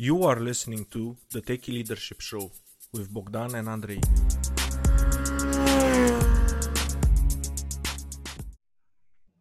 You 0.00 0.22
are 0.22 0.38
listening 0.38 0.84
to 0.92 1.16
the 1.32 1.40
Techie 1.42 1.72
Leadership 1.72 2.20
Show 2.20 2.52
with 2.92 3.12
Bogdan 3.12 3.56
and 3.56 3.68
Andrei. 3.68 4.00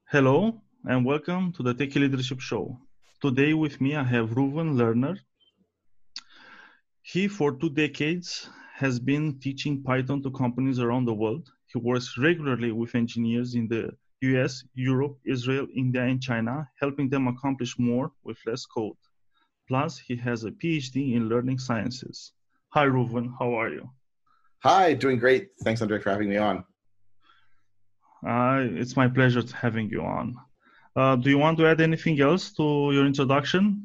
Hello 0.09 0.59
and 0.85 1.05
welcome 1.05 1.53
to 1.53 1.61
the 1.61 1.75
Techie 1.75 2.01
Leadership 2.01 2.39
Show. 2.39 2.75
Today 3.21 3.53
with 3.53 3.79
me 3.79 3.95
I 3.95 4.03
have 4.03 4.31
Reuven 4.31 4.73
Lerner. 4.73 5.19
He, 7.03 7.27
for 7.27 7.51
two 7.51 7.69
decades, 7.69 8.49
has 8.73 8.99
been 8.99 9.37
teaching 9.39 9.83
Python 9.83 10.23
to 10.23 10.31
companies 10.31 10.79
around 10.79 11.05
the 11.05 11.13
world. 11.13 11.47
He 11.67 11.77
works 11.77 12.17
regularly 12.17 12.71
with 12.71 12.95
engineers 12.95 13.53
in 13.53 13.67
the 13.67 13.91
US, 14.21 14.63
Europe, 14.73 15.19
Israel, 15.23 15.67
India, 15.75 16.01
and 16.01 16.19
China, 16.19 16.67
helping 16.81 17.09
them 17.09 17.27
accomplish 17.27 17.77
more 17.77 18.11
with 18.23 18.39
less 18.47 18.65
code. 18.65 18.97
Plus, 19.67 19.97
he 19.97 20.15
has 20.15 20.45
a 20.45 20.51
PhD 20.51 21.15
in 21.15 21.27
learning 21.27 21.59
sciences. 21.59 22.31
Hi, 22.69 22.85
Reuven. 22.85 23.33
How 23.37 23.53
are 23.53 23.69
you? 23.69 23.89
Hi, 24.63 24.93
doing 24.93 25.19
great. 25.19 25.49
Thanks, 25.63 25.81
Andre, 25.81 25.99
for 25.99 26.09
having 26.09 26.29
me 26.29 26.37
on. 26.37 26.63
Uh, 28.25 28.65
it's 28.81 28.95
my 28.95 29.07
pleasure 29.07 29.41
to 29.41 29.55
having 29.55 29.89
you 29.89 30.01
on. 30.01 30.35
Uh, 30.95 31.15
do 31.15 31.29
you 31.29 31.37
want 31.37 31.57
to 31.59 31.67
add 31.67 31.81
anything 31.81 32.19
else 32.19 32.51
to 32.53 32.91
your 32.91 33.05
introduction? 33.05 33.83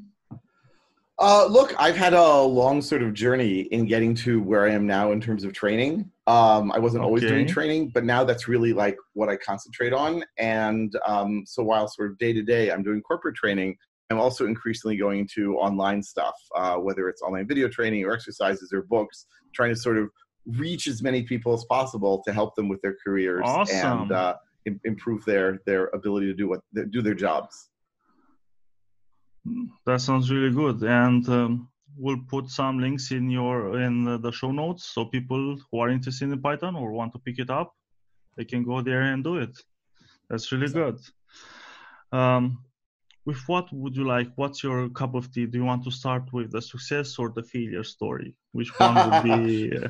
Uh, 1.19 1.47
look, 1.47 1.75
I've 1.79 1.97
had 1.97 2.15
a 2.15 2.41
long 2.41 2.81
sort 2.81 3.03
of 3.03 3.13
journey 3.13 3.61
in 3.61 3.87
getting 3.87 4.15
to 4.17 4.43
where 4.43 4.65
I 4.65 4.71
am 4.71 4.87
now 4.87 5.13
in 5.13 5.21
terms 5.21 5.45
of 5.45 5.53
training. 5.53 6.11
Um, 6.27 6.73
I 6.73 6.79
wasn't 6.79 7.03
okay. 7.03 7.07
always 7.07 7.23
doing 7.23 7.47
training, 7.47 7.91
but 7.91 8.05
now 8.05 8.25
that's 8.25 8.49
really 8.49 8.73
like 8.73 8.97
what 9.13 9.29
I 9.29 9.37
concentrate 9.37 9.93
on. 9.93 10.25
And 10.39 10.93
um, 11.07 11.45
so 11.47 11.63
while 11.63 11.87
sort 11.87 12.11
of 12.11 12.19
day 12.19 12.33
to 12.33 12.43
day 12.43 12.71
I'm 12.73 12.83
doing 12.83 13.03
corporate 13.03 13.37
training, 13.37 13.77
I'm 14.13 14.21
also 14.21 14.47
increasingly 14.47 14.97
going 14.97 15.21
into 15.21 15.57
online 15.57 16.03
stuff, 16.03 16.35
uh, 16.55 16.77
whether 16.77 17.09
it's 17.09 17.23
online 17.23 17.47
video 17.47 17.67
training 17.69 18.05
or 18.05 18.13
exercises 18.13 18.71
or 18.73 18.83
books, 18.83 19.27
trying 19.55 19.71
to 19.71 19.77
sort 19.77 19.97
of 19.97 20.11
reach 20.47 20.87
as 20.87 21.03
many 21.03 21.23
people 21.23 21.55
as 21.55 21.65
possible 21.65 22.23
to 22.27 22.33
help 22.33 22.55
them 22.55 22.69
with 22.69 22.81
their 22.83 22.97
careers 23.05 23.43
awesome. 23.45 24.03
and 24.03 24.13
uh, 24.13 24.35
improve 24.85 25.25
their 25.25 25.61
their 25.67 25.87
ability 25.99 26.27
to 26.27 26.35
do 26.35 26.47
what 26.49 26.61
do 26.91 27.01
their 27.01 27.15
jobs. 27.15 27.71
That 29.87 30.01
sounds 30.01 30.31
really 30.31 30.55
good, 30.63 30.83
and 30.83 31.27
um, 31.29 31.69
we'll 31.97 32.23
put 32.29 32.49
some 32.49 32.79
links 32.79 33.11
in 33.13 33.31
your 33.31 33.81
in 33.81 33.95
the 34.25 34.33
show 34.33 34.53
notes 34.53 34.85
so 34.93 35.07
people 35.07 35.59
who 35.71 35.79
are 35.81 35.89
interested 35.89 36.31
in 36.31 36.41
Python 36.41 36.77
or 36.77 36.93
want 36.93 37.13
to 37.13 37.19
pick 37.19 37.39
it 37.39 37.51
up, 37.51 37.75
they 38.37 38.45
can 38.45 38.63
go 38.63 38.83
there 38.83 39.03
and 39.03 39.25
do 39.25 39.37
it. 39.39 39.55
That's 40.29 40.53
really 40.53 40.73
good. 40.73 40.99
Um, 42.13 42.59
with 43.25 43.39
what 43.47 43.73
would 43.73 43.97
you 43.97 44.05
like? 44.05 44.31
What's 44.37 44.63
your 44.63 44.89
cup 44.91 45.15
of 45.15 45.33
tea? 45.33 45.47
Do 45.47 45.59
you 45.59 45.65
want 45.65 45.85
to 45.85 45.91
start 45.91 46.33
with 46.33 46.53
the 46.53 46.63
success 46.63 47.19
or 47.19 47.31
the 47.31 47.43
failure 47.43 47.85
story? 47.85 48.35
Which 48.53 48.79
one 48.79 48.95
would 48.95 49.23
be? 49.23 49.77
Uh, 49.77 49.89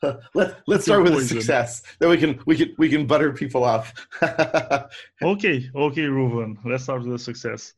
Let, 0.34 0.60
let's 0.68 0.84
start 0.84 1.02
with 1.02 1.14
the 1.14 1.24
success. 1.24 1.82
Then 1.98 2.10
we 2.10 2.16
can 2.18 2.38
we 2.46 2.56
can 2.56 2.72
we 2.78 2.88
can 2.88 3.04
butter 3.04 3.32
people 3.32 3.64
up. 3.64 3.86
okay, 4.22 5.68
okay, 5.74 6.02
Reuven. 6.02 6.56
Let's 6.64 6.84
start 6.84 7.02
with 7.02 7.10
the 7.10 7.18
success. 7.18 7.74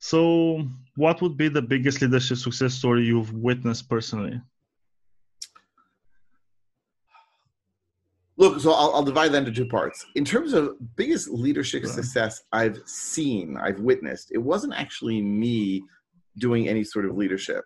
So, 0.00 0.66
what 0.96 1.22
would 1.22 1.36
be 1.36 1.48
the 1.48 1.62
biggest 1.62 2.02
leadership 2.02 2.38
success 2.38 2.74
story 2.74 3.04
you've 3.04 3.32
witnessed 3.32 3.88
personally? 3.88 4.40
Look, 8.40 8.58
so 8.58 8.72
I'll, 8.72 8.94
I'll, 8.94 9.02
divide 9.02 9.32
that 9.32 9.46
into 9.46 9.52
two 9.52 9.66
parts. 9.66 10.06
In 10.14 10.24
terms 10.24 10.54
of 10.54 10.74
biggest 10.96 11.28
leadership 11.28 11.84
right. 11.84 11.92
success 11.92 12.42
I've 12.52 12.78
seen, 12.86 13.58
I've 13.58 13.80
witnessed, 13.80 14.32
it 14.32 14.38
wasn't 14.38 14.72
actually 14.72 15.20
me 15.20 15.82
doing 16.38 16.66
any 16.66 16.82
sort 16.82 17.04
of 17.04 17.18
leadership. 17.18 17.64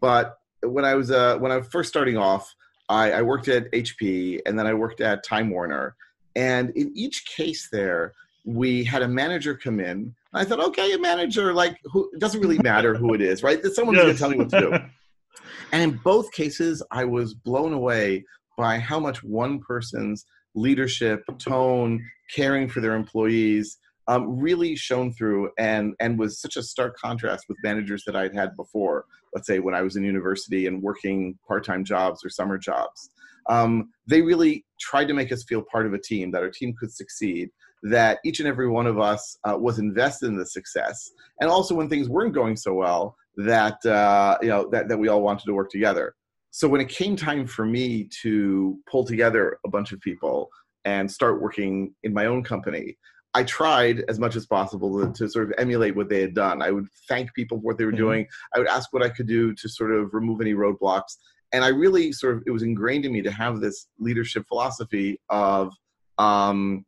But 0.00 0.38
when 0.62 0.84
I 0.84 0.94
was 0.94 1.10
uh, 1.10 1.38
when 1.38 1.50
I 1.50 1.56
was 1.56 1.66
first 1.66 1.88
starting 1.88 2.16
off, 2.16 2.54
I, 2.88 3.10
I 3.10 3.22
worked 3.22 3.48
at 3.48 3.68
HP 3.72 4.40
and 4.46 4.56
then 4.56 4.64
I 4.64 4.74
worked 4.74 5.00
at 5.00 5.24
Time 5.24 5.50
Warner. 5.50 5.96
And 6.36 6.70
in 6.76 6.92
each 6.94 7.26
case 7.26 7.68
there, 7.72 8.14
we 8.44 8.84
had 8.84 9.02
a 9.02 9.08
manager 9.08 9.56
come 9.56 9.80
in. 9.80 10.14
I 10.32 10.44
thought, 10.44 10.60
okay, 10.60 10.92
a 10.92 10.98
manager, 11.00 11.52
like, 11.52 11.76
who 11.84 12.08
it 12.12 12.20
doesn't 12.20 12.40
really 12.40 12.58
matter 12.58 12.94
who 12.94 13.12
it 13.12 13.20
is, 13.20 13.42
right? 13.42 13.60
That 13.60 13.74
someone's 13.74 13.96
yes. 13.96 14.04
going 14.04 14.14
to 14.14 14.18
tell 14.20 14.30
me 14.30 14.36
what 14.36 14.50
to 14.50 14.60
do. 14.60 15.38
and 15.72 15.82
in 15.82 15.98
both 16.04 16.30
cases, 16.30 16.80
I 16.92 17.04
was 17.04 17.34
blown 17.34 17.72
away 17.72 18.24
by 18.62 18.78
how 18.78 19.00
much 19.00 19.24
one 19.24 19.58
person's 19.58 20.24
leadership, 20.54 21.24
tone, 21.38 22.00
caring 22.32 22.68
for 22.68 22.80
their 22.80 22.94
employees 22.94 23.76
um, 24.06 24.38
really 24.38 24.76
shone 24.76 25.12
through 25.12 25.50
and, 25.58 25.94
and 25.98 26.16
was 26.16 26.40
such 26.40 26.56
a 26.56 26.62
stark 26.62 26.96
contrast 26.96 27.46
with 27.48 27.58
managers 27.64 28.04
that 28.06 28.14
I'd 28.14 28.32
had 28.32 28.54
before, 28.56 29.04
let's 29.34 29.48
say 29.48 29.58
when 29.58 29.74
I 29.74 29.82
was 29.82 29.96
in 29.96 30.04
university 30.04 30.68
and 30.68 30.80
working 30.80 31.36
part 31.48 31.66
time 31.66 31.84
jobs 31.84 32.24
or 32.24 32.30
summer 32.30 32.56
jobs. 32.56 33.10
Um, 33.48 33.90
they 34.06 34.22
really 34.22 34.64
tried 34.80 35.08
to 35.08 35.14
make 35.14 35.32
us 35.32 35.42
feel 35.42 35.62
part 35.62 35.86
of 35.86 35.92
a 35.92 35.98
team, 35.98 36.30
that 36.30 36.42
our 36.42 36.50
team 36.50 36.72
could 36.78 36.92
succeed, 36.92 37.50
that 37.82 38.20
each 38.24 38.38
and 38.38 38.48
every 38.48 38.68
one 38.68 38.86
of 38.86 39.00
us 39.00 39.36
uh, 39.42 39.56
was 39.58 39.80
invested 39.80 40.26
in 40.26 40.36
the 40.36 40.46
success, 40.46 41.10
and 41.40 41.50
also 41.50 41.74
when 41.74 41.88
things 41.88 42.08
weren't 42.08 42.32
going 42.32 42.54
so 42.56 42.74
well, 42.74 43.16
that 43.38 43.84
uh, 43.84 44.38
you 44.40 44.48
know 44.48 44.68
that, 44.70 44.88
that 44.88 44.98
we 44.98 45.08
all 45.08 45.22
wanted 45.22 45.46
to 45.46 45.52
work 45.52 45.70
together 45.70 46.14
so 46.54 46.68
when 46.68 46.82
it 46.82 46.88
came 46.90 47.16
time 47.16 47.46
for 47.46 47.64
me 47.64 48.04
to 48.22 48.78
pull 48.88 49.04
together 49.04 49.58
a 49.64 49.68
bunch 49.68 49.90
of 49.90 50.00
people 50.00 50.50
and 50.84 51.10
start 51.10 51.40
working 51.40 51.94
in 52.02 52.12
my 52.12 52.26
own 52.26 52.44
company 52.44 52.96
i 53.34 53.42
tried 53.42 54.04
as 54.08 54.18
much 54.18 54.36
as 54.36 54.46
possible 54.46 55.00
to, 55.00 55.12
to 55.12 55.28
sort 55.28 55.46
of 55.46 55.54
emulate 55.58 55.96
what 55.96 56.08
they 56.08 56.20
had 56.20 56.34
done. 56.34 56.60
I 56.60 56.70
would 56.70 56.86
thank 57.08 57.32
people 57.34 57.58
for 57.58 57.62
what 57.62 57.78
they 57.78 57.84
were 57.84 57.90
mm-hmm. 57.90 57.98
doing. 57.98 58.26
I 58.54 58.58
would 58.58 58.68
ask 58.68 58.92
what 58.92 59.02
i 59.02 59.08
could 59.08 59.26
do 59.26 59.54
to 59.54 59.68
sort 59.68 59.92
of 59.92 60.12
remove 60.12 60.40
any 60.40 60.54
roadblocks. 60.54 61.16
And 61.52 61.64
i 61.64 61.68
really 61.68 62.12
sort 62.12 62.36
of 62.36 62.42
it 62.46 62.50
was 62.50 62.62
ingrained 62.62 63.04
in 63.04 63.12
me 63.12 63.22
to 63.22 63.30
have 63.30 63.60
this 63.60 63.88
leadership 63.98 64.44
philosophy 64.46 65.20
of 65.28 65.72
um, 66.18 66.84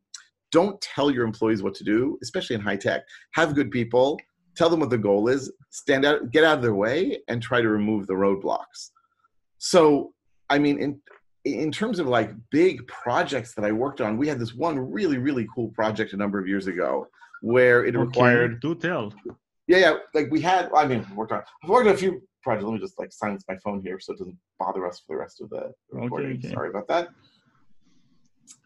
don't 0.53 0.81
tell 0.81 1.11
your 1.11 1.25
employees 1.25 1.63
what 1.63 1.75
to 1.75 1.85
do 1.85 2.19
especially 2.23 2.55
in 2.55 2.63
high 2.63 2.77
tech. 2.77 3.03
Have 3.33 3.55
good 3.55 3.71
people 3.71 4.19
tell 4.55 4.69
them 4.69 4.81
what 4.81 4.91
the 4.91 4.99
goal 4.99 5.29
is 5.29 5.51
stand 5.71 6.05
out 6.05 6.31
get 6.31 6.45
out 6.45 6.59
of 6.59 6.63
their 6.63 6.75
way 6.75 7.19
and 7.29 7.43
try 7.43 7.61
to 7.61 7.69
remove 7.69 8.07
the 8.07 8.13
roadblocks 8.13 8.91
so, 9.65 10.13
I 10.51 10.59
mean, 10.59 10.79
in 10.79 11.01
in 11.47 11.73
terms 11.73 11.99
of 11.99 12.07
like 12.07 12.31
big 12.51 12.87
projects 12.87 13.55
that 13.55 13.65
I 13.65 13.73
worked 13.73 14.03
on, 14.03 14.19
we 14.19 14.29
had 14.29 14.39
this 14.39 14.55
one 14.55 14.79
really 14.79 15.17
really 15.17 15.49
cool 15.55 15.69
project 15.69 16.13
a 16.13 16.19
number 16.19 16.39
of 16.39 16.47
years 16.47 16.67
ago 16.67 17.09
where 17.41 17.83
it 17.87 17.97
okay, 17.97 18.05
required. 18.05 18.61
Do 18.61 18.75
tell. 18.75 19.15
Yeah, 19.67 19.79
yeah. 19.79 19.95
Like 20.13 20.27
we 20.31 20.43
had. 20.43 20.71
I 20.77 20.87
mean, 20.87 21.07
worked 21.17 21.33
on. 21.33 21.43
I've 21.63 21.71
worked 21.71 21.89
on 21.89 21.95
a 21.95 21.97
few 21.97 22.21
projects. 22.43 22.67
Let 22.67 22.75
me 22.75 22.79
just 22.79 22.99
like 22.99 23.11
silence 23.11 23.43
my 23.49 23.57
phone 23.65 23.81
here 23.81 23.99
so 23.99 24.13
it 24.13 24.19
doesn't 24.19 24.37
bother 24.59 24.87
us 24.87 25.01
for 25.01 25.17
the 25.17 25.21
rest 25.21 25.41
of 25.41 25.49
the 25.49 25.73
recording. 25.91 26.33
Okay, 26.33 26.49
okay. 26.49 26.55
Sorry 26.55 26.69
about 26.69 26.87
that. 26.89 27.09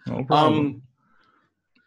No 0.09 0.25
problem. 0.25 0.59
Um, 0.59 0.83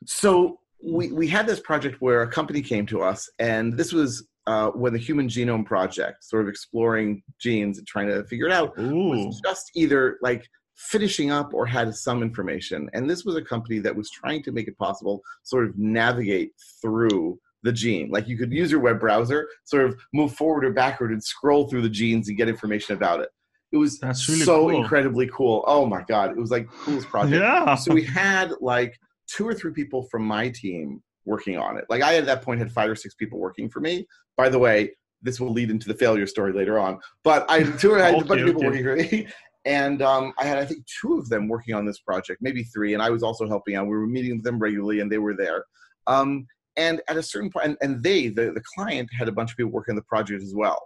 so 0.06 0.62
we 0.82 1.12
we 1.12 1.28
had 1.28 1.46
this 1.48 1.60
project 1.60 1.98
where 2.00 2.22
a 2.22 2.32
company 2.32 2.62
came 2.62 2.86
to 2.86 3.02
us, 3.02 3.30
and 3.40 3.78
this 3.78 3.92
was 3.92 4.26
uh, 4.52 4.70
when 4.72 4.92
the 4.92 5.00
Human 5.00 5.28
Genome 5.28 5.66
Project, 5.66 6.24
sort 6.24 6.44
of 6.44 6.50
exploring 6.50 7.24
genes 7.40 7.78
and 7.78 7.88
trying 7.88 8.08
to 8.08 8.24
figure 8.26 8.48
it 8.48 8.52
out, 8.52 8.74
Ooh. 8.80 9.10
was 9.10 9.42
just 9.46 9.72
either 9.76 10.18
like 10.22 10.46
finishing 10.76 11.32
up 11.32 11.54
or 11.54 11.66
had 11.66 11.96
some 11.96 12.22
information. 12.22 12.90
And 12.94 13.10
this 13.10 13.24
was 13.24 13.36
a 13.36 13.42
company 13.42 13.80
that 13.80 13.96
was 13.96 14.10
trying 14.10 14.44
to 14.44 14.52
make 14.52 14.68
it 14.68 14.78
possible, 14.78 15.22
sort 15.44 15.66
of 15.68 15.78
navigate 15.78 16.52
through 16.82 17.40
the 17.64 17.72
gene. 17.72 18.10
Like 18.10 18.28
you 18.28 18.38
could 18.38 18.52
use 18.52 18.72
your 18.72 18.82
web 18.82 19.00
browser, 19.00 19.48
sort 19.64 19.86
of 19.86 19.98
move 20.14 20.34
forward 20.34 20.66
or 20.66 20.74
backward 20.74 21.12
and 21.12 21.24
scroll 21.24 21.70
through 21.70 21.84
the 21.84 21.90
genes 21.90 22.28
and 22.28 22.38
get 22.38 22.50
information 22.50 22.96
about 22.96 23.22
it. 23.22 23.30
It 23.72 23.78
was 23.78 24.00
That's 24.00 24.28
really 24.28 24.42
so 24.42 24.68
cool. 24.68 24.70
incredibly 24.72 25.28
cool. 25.28 25.64
Oh 25.66 25.86
my 25.86 26.04
god, 26.10 26.32
it 26.32 26.38
was 26.38 26.52
like 26.52 26.68
coolest 26.84 27.08
project. 27.08 27.42
Yeah. 27.42 27.76
So 27.76 27.94
we 27.94 28.04
had 28.04 28.52
like 28.60 29.00
two 29.28 29.48
or 29.48 29.54
three 29.54 29.72
people 29.72 30.04
from 30.12 30.26
my 30.26 30.50
team 30.50 31.02
working 31.26 31.58
on 31.58 31.78
it. 31.78 31.86
Like 31.90 32.02
I 32.02 32.16
at 32.16 32.26
that 32.26 32.42
point 32.42 32.60
had 32.60 32.72
five 32.72 32.90
or 32.90 32.96
six 32.96 33.14
people 33.16 33.40
working 33.40 33.70
for 33.70 33.80
me. 33.80 34.08
By 34.38 34.50
the 34.50 34.60
way, 34.60 34.92
this 35.22 35.40
will 35.40 35.52
lead 35.52 35.70
into 35.70 35.88
the 35.88 35.94
failure 35.94 36.28
story 36.28 36.54
later 36.54 36.80
on. 36.80 37.00
But 37.24 37.50
I 37.50 37.60
had 37.60 37.80
two, 37.80 37.96
I 37.96 38.08
had 38.08 38.22
a 38.22 38.26
bunch 38.26 38.42
of 38.42 38.48
people 38.48 38.64
working 38.64 38.84
for 38.84 38.96
me. 38.96 39.28
And 39.64 40.02
um, 40.02 40.34
I 40.40 40.46
had, 40.46 40.58
I 40.58 40.66
think, 40.66 40.84
two 40.88 41.20
of 41.20 41.30
them 41.30 41.48
working 41.48 41.76
on 41.76 41.86
this 41.86 42.00
project, 42.00 42.42
maybe 42.42 42.64
three, 42.64 42.96
and 42.96 43.04
I 43.04 43.12
was 43.12 43.22
also 43.22 43.48
helping 43.48 43.76
out. 43.76 43.86
We 43.86 43.96
were 43.96 44.08
meeting 44.08 44.38
with 44.38 44.44
them 44.44 44.58
regularly, 44.58 45.02
and 45.02 45.12
they 45.12 45.20
were 45.20 45.36
there. 45.36 45.66
Um, 46.08 46.48
and 46.78 47.00
at 47.08 47.18
a 47.18 47.22
certain 47.22 47.52
point, 47.52 47.68
and, 47.68 47.78
and 47.82 48.04
they, 48.04 48.30
the, 48.30 48.52
the 48.54 48.64
client, 48.74 49.10
had 49.16 49.28
a 49.28 49.32
bunch 49.32 49.52
of 49.52 49.58
people 49.58 49.72
working 49.72 49.92
on 49.92 49.98
the 49.98 50.02
project 50.04 50.42
as 50.42 50.56
well. 50.56 50.82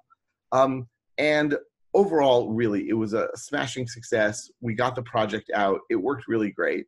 Um, 0.52 0.90
and 1.18 1.58
overall, 1.94 2.52
really, 2.52 2.90
it 2.90 2.94
was 2.94 3.14
a 3.14 3.30
smashing 3.36 3.88
success. 3.88 4.50
We 4.62 4.74
got 4.74 4.96
the 4.96 5.04
project 5.04 5.52
out. 5.54 5.80
It 5.90 5.96
worked 5.96 6.28
really 6.28 6.52
great. 6.52 6.86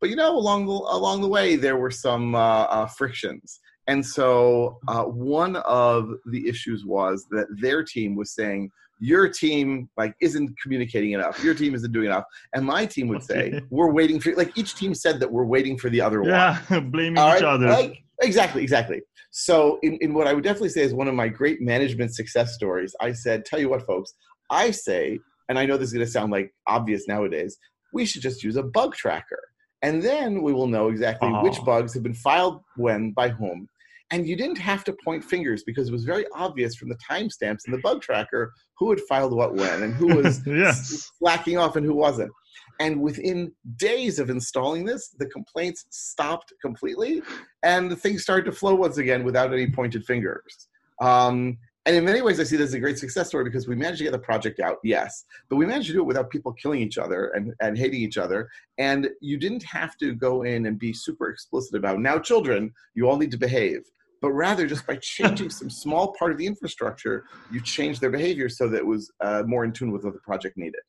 But 0.00 0.10
you 0.10 0.16
know, 0.16 0.36
along 0.36 0.66
the 0.66 0.72
along 0.72 1.20
the 1.20 1.28
way, 1.28 1.56
there 1.56 1.76
were 1.76 1.90
some 1.90 2.34
uh, 2.34 2.38
uh, 2.38 2.86
frictions, 2.86 3.60
and 3.86 4.04
so 4.04 4.78
uh, 4.88 5.04
one 5.04 5.56
of 5.56 6.10
the 6.26 6.48
issues 6.48 6.84
was 6.84 7.26
that 7.30 7.46
their 7.60 7.82
team 7.82 8.16
was 8.16 8.34
saying 8.34 8.70
your 9.02 9.28
team 9.28 9.88
like 9.96 10.14
isn't 10.20 10.54
communicating 10.62 11.12
enough. 11.12 11.42
Your 11.42 11.54
team 11.54 11.74
isn't 11.74 11.90
doing 11.90 12.06
enough. 12.06 12.24
And 12.54 12.66
my 12.66 12.84
team 12.84 13.08
would 13.08 13.22
say 13.22 13.58
we're 13.70 13.90
waiting 13.90 14.20
for 14.20 14.34
like 14.34 14.56
each 14.58 14.74
team 14.74 14.94
said 14.94 15.20
that 15.20 15.32
we're 15.32 15.46
waiting 15.46 15.78
for 15.78 15.88
the 15.88 16.02
other 16.02 16.22
yeah, 16.22 16.50
one. 16.50 16.62
Yeah, 16.70 16.80
blaming 16.90 17.36
each 17.36 17.42
other. 17.42 17.68
Like 17.68 18.04
Exactly, 18.22 18.62
exactly. 18.62 19.02
So, 19.30 19.78
in, 19.82 19.98
in 20.00 20.12
what 20.12 20.26
I 20.26 20.34
would 20.34 20.44
definitely 20.44 20.70
say 20.70 20.82
is 20.82 20.92
one 20.92 21.08
of 21.08 21.14
my 21.14 21.28
great 21.28 21.60
management 21.60 22.14
success 22.14 22.54
stories, 22.54 22.94
I 23.00 23.12
said, 23.12 23.44
tell 23.44 23.58
you 23.58 23.68
what, 23.68 23.86
folks, 23.86 24.12
I 24.50 24.70
say, 24.72 25.18
and 25.48 25.58
I 25.58 25.66
know 25.66 25.76
this 25.76 25.88
is 25.88 25.94
going 25.94 26.04
to 26.04 26.10
sound 26.10 26.32
like 26.32 26.52
obvious 26.66 27.08
nowadays, 27.08 27.56
we 27.92 28.04
should 28.04 28.22
just 28.22 28.42
use 28.42 28.56
a 28.56 28.62
bug 28.62 28.94
tracker. 28.94 29.40
And 29.82 30.02
then 30.02 30.42
we 30.42 30.52
will 30.52 30.66
know 30.66 30.88
exactly 30.88 31.30
oh. 31.32 31.42
which 31.42 31.62
bugs 31.64 31.94
have 31.94 32.02
been 32.02 32.14
filed 32.14 32.62
when 32.76 33.12
by 33.12 33.28
whom. 33.28 33.68
And 34.12 34.26
you 34.26 34.36
didn't 34.36 34.58
have 34.58 34.82
to 34.84 34.96
point 35.04 35.22
fingers 35.22 35.62
because 35.64 35.88
it 35.88 35.92
was 35.92 36.04
very 36.04 36.26
obvious 36.34 36.74
from 36.74 36.88
the 36.88 36.98
timestamps 37.08 37.60
in 37.66 37.72
the 37.72 37.78
bug 37.78 38.02
tracker 38.02 38.52
who 38.76 38.90
had 38.90 39.00
filed 39.08 39.32
what 39.32 39.54
when 39.54 39.84
and 39.84 39.94
who 39.94 40.16
was 40.16 40.40
yes. 40.46 41.10
slacking 41.18 41.58
off 41.58 41.76
and 41.76 41.86
who 41.86 41.94
wasn't. 41.94 42.32
And 42.80 43.00
within 43.00 43.52
days 43.76 44.18
of 44.18 44.30
installing 44.30 44.84
this, 44.84 45.14
the 45.18 45.26
complaints 45.26 45.84
stopped 45.90 46.52
completely 46.60 47.22
and 47.62 47.90
the 47.90 47.96
things 47.96 48.22
started 48.22 48.46
to 48.46 48.52
flow 48.52 48.74
once 48.74 48.98
again 48.98 49.22
without 49.22 49.52
any 49.52 49.70
pointed 49.70 50.04
fingers. 50.04 50.68
Um, 51.00 51.58
and 51.90 51.96
in 51.96 52.04
many 52.04 52.22
ways, 52.22 52.38
I 52.38 52.44
see 52.44 52.56
this 52.56 52.68
as 52.68 52.74
a 52.74 52.78
great 52.78 53.00
success 53.00 53.26
story 53.26 53.42
because 53.42 53.66
we 53.66 53.74
managed 53.74 53.98
to 53.98 54.04
get 54.04 54.12
the 54.12 54.18
project 54.20 54.60
out, 54.60 54.78
yes, 54.84 55.24
but 55.48 55.56
we 55.56 55.66
managed 55.66 55.88
to 55.88 55.94
do 55.94 55.98
it 55.98 56.06
without 56.06 56.30
people 56.30 56.52
killing 56.52 56.80
each 56.80 56.98
other 56.98 57.30
and, 57.30 57.52
and 57.60 57.76
hating 57.76 58.00
each 58.00 58.16
other. 58.16 58.48
And 58.78 59.10
you 59.20 59.36
didn't 59.36 59.64
have 59.64 59.96
to 59.96 60.14
go 60.14 60.44
in 60.44 60.66
and 60.66 60.78
be 60.78 60.92
super 60.92 61.30
explicit 61.30 61.74
about 61.74 61.98
now, 61.98 62.20
children, 62.20 62.72
you 62.94 63.10
all 63.10 63.16
need 63.16 63.32
to 63.32 63.36
behave. 63.36 63.80
But 64.22 64.30
rather, 64.30 64.68
just 64.68 64.86
by 64.86 64.98
changing 65.02 65.50
some 65.58 65.68
small 65.68 66.14
part 66.16 66.30
of 66.30 66.38
the 66.38 66.46
infrastructure, 66.46 67.24
you 67.50 67.60
change 67.60 67.98
their 67.98 68.10
behavior 68.10 68.48
so 68.48 68.68
that 68.68 68.76
it 68.76 68.86
was 68.86 69.10
uh, 69.20 69.42
more 69.44 69.64
in 69.64 69.72
tune 69.72 69.90
with 69.90 70.04
what 70.04 70.12
the 70.12 70.20
project 70.20 70.56
needed. 70.56 70.82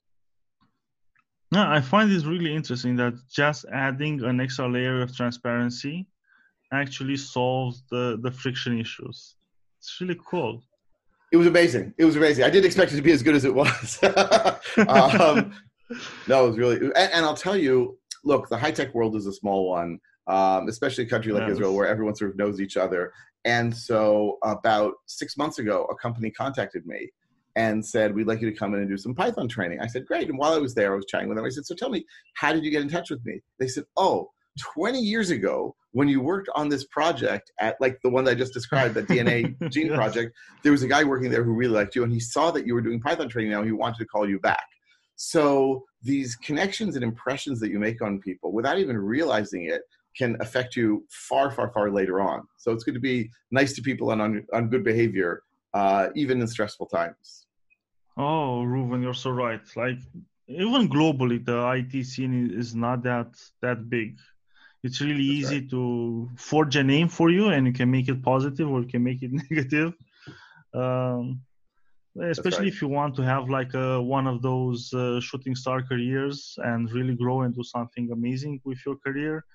Yeah, 1.51 1.68
I 1.68 1.81
find 1.81 2.12
this 2.12 2.25
really 2.25 2.53
interesting 2.53 2.95
that 2.98 3.15
just 3.27 3.65
adding 3.74 4.24
an 4.24 4.39
extra 4.39 4.68
layer 4.68 5.01
of 5.01 5.18
transparency 5.18 6.06
actually 6.71 7.18
solves 7.18 7.81
the, 7.89 8.19
the 8.21 8.30
friction 8.30 8.80
issues. 8.80 9.36
It's 9.80 10.00
really 10.00 10.19
cool 10.30 10.62
it 11.31 11.38
was 11.38 11.48
amazing. 11.48 11.94
It 11.98 12.06
was 12.06 12.16
amazing. 12.16 12.44
I 12.44 12.50
didn't 12.50 12.66
expect 12.66 12.92
it 12.92 12.98
to 12.98 13.01
be 13.01 13.12
as 13.12 13.24
good 13.24 13.36
as 13.36 13.45
it 13.45 13.54
was. 13.54 14.00
um, 14.88 15.54
no, 16.28 16.45
it 16.45 16.48
was 16.50 16.57
really, 16.57 16.78
and, 16.78 16.95
and, 16.95 17.25
I'll 17.25 17.36
tell 17.36 17.56
you, 17.57 17.98
look, 18.24 18.50
the 18.50 18.57
high 18.57 18.72
tech 18.72 18.94
world 18.94 19.16
is 19.16 19.25
a 19.25 19.33
small 19.33 19.69
one, 19.69 20.00
um, 20.28 20.68
especially 20.68 21.06
a 21.06 21.10
country 21.10 21.31
like 21.31 21.50
Israel 21.50 21.74
where 21.74 21.88
everyone 21.88 22.16
sort 22.16 22.31
of 22.31 22.38
knows 22.38 22.60
each 22.60 22.78
other. 22.78 23.13
And 23.45 23.75
so, 23.75 24.38
about 24.44 24.94
six 25.07 25.38
months 25.38 25.57
ago, 25.60 25.88
a 25.89 25.95
company 25.95 26.30
contacted 26.31 26.86
me 26.86 27.10
and 27.56 27.86
said, 27.86 28.13
We'd 28.13 28.27
like 28.27 28.42
you 28.42 28.50
to 28.50 28.56
come 28.56 28.74
in 28.74 28.81
and 28.81 28.89
do 28.89 28.98
some 28.98 29.16
Python 29.16 29.48
training. 29.48 29.80
I 29.80 29.88
said, 29.88 30.06
Great. 30.06 30.30
And 30.30 30.38
while 30.38 30.54
I 30.54 30.57
was 30.57 30.75
there, 30.75 30.94
I 30.94 30.95
was 30.95 31.06
chatting 31.07 31.27
with 31.27 31.38
them. 31.38 31.45
I 31.45 31.50
said, 31.50 31.66
So 31.66 31.75
tell 31.75 31.89
me, 31.89 32.06
how 32.36 32.54
did 32.54 32.63
you 32.63 32.72
get 32.72 32.81
in 32.81 32.89
touch 32.89 33.10
with 33.10 33.25
me? 33.25 33.42
They 33.60 33.68
said, 33.68 33.86
Oh, 33.98 34.30
20 34.59 35.00
years 35.00 35.30
ago 35.30 35.75
when 35.92 36.07
you 36.07 36.21
worked 36.21 36.50
on 36.56 36.69
this 36.69 36.86
project 36.86 37.51
at 37.59 37.75
like 37.81 38.00
the 38.01 38.09
one 38.09 38.24
that 38.24 38.31
I 38.31 38.36
just 38.36 38.53
described, 38.53 38.95
the 38.95 39.03
DNA 39.03 39.56
gene 39.71 39.88
yes. 39.88 39.95
project, 39.95 40.36
there 40.63 40.71
was 40.71 40.83
a 40.83 40.88
guy 40.88 41.03
working 41.03 41.30
there 41.30 41.44
who 41.44 41.53
really 41.53 41.74
liked 41.74 41.95
you 41.95 42.03
and 42.03 42.12
he 42.12 42.19
saw 42.19 42.51
that 42.51 42.65
you 42.65 42.74
were 42.74 42.81
doing 42.81 43.00
Python 43.00 43.30
training 43.30 43.51
now 43.51 43.63
he 43.63 43.71
wanted 43.71 43.98
to 43.98 44.06
call 44.06 44.27
you 44.27 44.39
back. 44.39 44.65
So 45.15 45.83
these 46.01 46.36
connections 46.36 46.95
and 46.95 47.03
impressions 47.03 47.59
that 47.59 47.69
you 47.69 47.80
make 47.80 48.01
on 48.01 48.19
people 48.19 48.51
without 48.51 48.80
even 48.80 48.98
realizing 48.98 49.65
it 49.65 49.83
can 50.18 50.36
affect 50.42 50.75
you 50.75 51.06
far, 51.09 51.51
far, 51.51 51.71
far 51.71 51.92
later 51.92 52.19
on. 52.19 52.42
So 52.57 52.71
it's 52.71 52.83
good 52.83 52.95
to 52.95 53.00
be 53.00 53.30
nice 53.51 53.74
to 53.74 53.81
people 53.81 54.12
and 54.12 54.21
on, 54.21 54.45
on 54.53 54.69
good 54.69 54.83
behavior, 54.83 55.44
uh, 55.74 56.07
even 56.15 56.42
in 56.42 56.48
stressful 56.48 56.88
times. 56.88 57.45
Oh, 58.18 58.63
Reuven, 58.65 59.01
you're 59.01 59.13
so 59.13 59.31
right. 59.31 59.62
Like 59.75 60.00
even 60.48 60.89
globally, 60.89 61.44
the 61.44 61.69
IT 61.77 62.06
scene 62.06 62.51
is 62.51 62.75
not 62.75 63.03
that 63.03 63.36
that 63.62 63.89
big 63.89 64.18
it's 64.83 65.00
really 65.01 65.28
That's 65.28 65.38
easy 65.39 65.60
right. 65.60 65.69
to 65.69 66.30
forge 66.36 66.75
a 66.75 66.83
name 66.83 67.07
for 67.07 67.30
you 67.30 67.50
and 67.50 67.68
you 67.68 67.74
can 67.74 67.89
make 67.92 68.07
it 68.10 68.22
positive 68.24 68.69
or 68.69 68.81
you 68.81 68.88
can 68.88 69.04
make 69.04 69.22
it 69.22 69.31
negative 69.50 69.94
um, 70.74 71.42
especially 72.19 72.66
right. 72.66 72.74
if 72.74 72.81
you 72.81 72.88
want 72.88 73.16
to 73.16 73.22
have 73.22 73.50
like 73.50 73.74
a, 73.74 74.01
one 74.01 74.28
of 74.28 74.42
those 74.42 74.94
uh, 74.94 75.19
shooting 75.19 75.56
star 75.56 75.81
careers 75.81 76.56
and 76.63 76.92
really 76.92 77.16
grow 77.16 77.44
into 77.44 77.63
something 77.63 78.12
amazing 78.12 78.60
with 78.66 78.80
your 78.86 78.98
career 78.98 79.45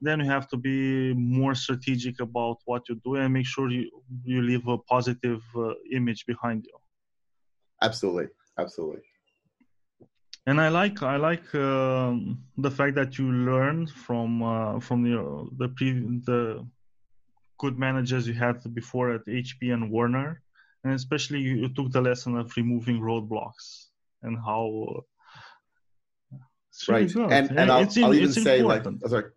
then 0.00 0.20
you 0.20 0.26
have 0.26 0.46
to 0.48 0.56
be 0.56 1.12
more 1.14 1.54
strategic 1.54 2.20
about 2.20 2.58
what 2.66 2.88
you 2.88 3.00
do 3.04 3.16
and 3.16 3.32
make 3.32 3.46
sure 3.46 3.70
you 3.70 3.90
you 4.24 4.42
leave 4.42 4.66
a 4.68 4.78
positive 4.78 5.42
uh, 5.56 5.72
image 5.92 6.24
behind 6.26 6.64
you 6.64 6.76
absolutely 7.82 8.28
absolutely 8.58 9.02
and 10.48 10.58
I 10.58 10.68
like 10.68 11.02
I 11.02 11.16
like 11.16 11.54
um, 11.54 12.42
the 12.56 12.70
fact 12.70 12.94
that 12.94 13.18
you 13.18 13.30
learn 13.30 13.86
from 13.86 14.42
uh, 14.42 14.80
from 14.80 15.04
your 15.04 15.46
the 15.58 15.68
pre- 15.68 16.20
the 16.30 16.66
good 17.58 17.78
managers 17.78 18.26
you 18.26 18.32
had 18.32 18.56
before 18.72 19.12
at 19.12 19.26
HP 19.26 19.74
and 19.74 19.90
Warner, 19.90 20.40
and 20.84 20.94
especially 20.94 21.40
you, 21.40 21.56
you 21.56 21.68
took 21.68 21.92
the 21.92 22.00
lesson 22.00 22.38
of 22.38 22.56
removing 22.56 22.98
roadblocks 22.98 23.88
and 24.22 24.38
how. 24.38 24.62
Uh, 26.32 26.36
right, 26.88 27.14
and 27.14 27.50
and 27.50 27.70
I'll, 27.70 27.86
I'll 28.04 28.14
even 28.14 28.32
say 28.32 28.60
important. 28.60 29.02
like 29.02 29.04
oh, 29.04 29.08
sorry. 29.08 29.30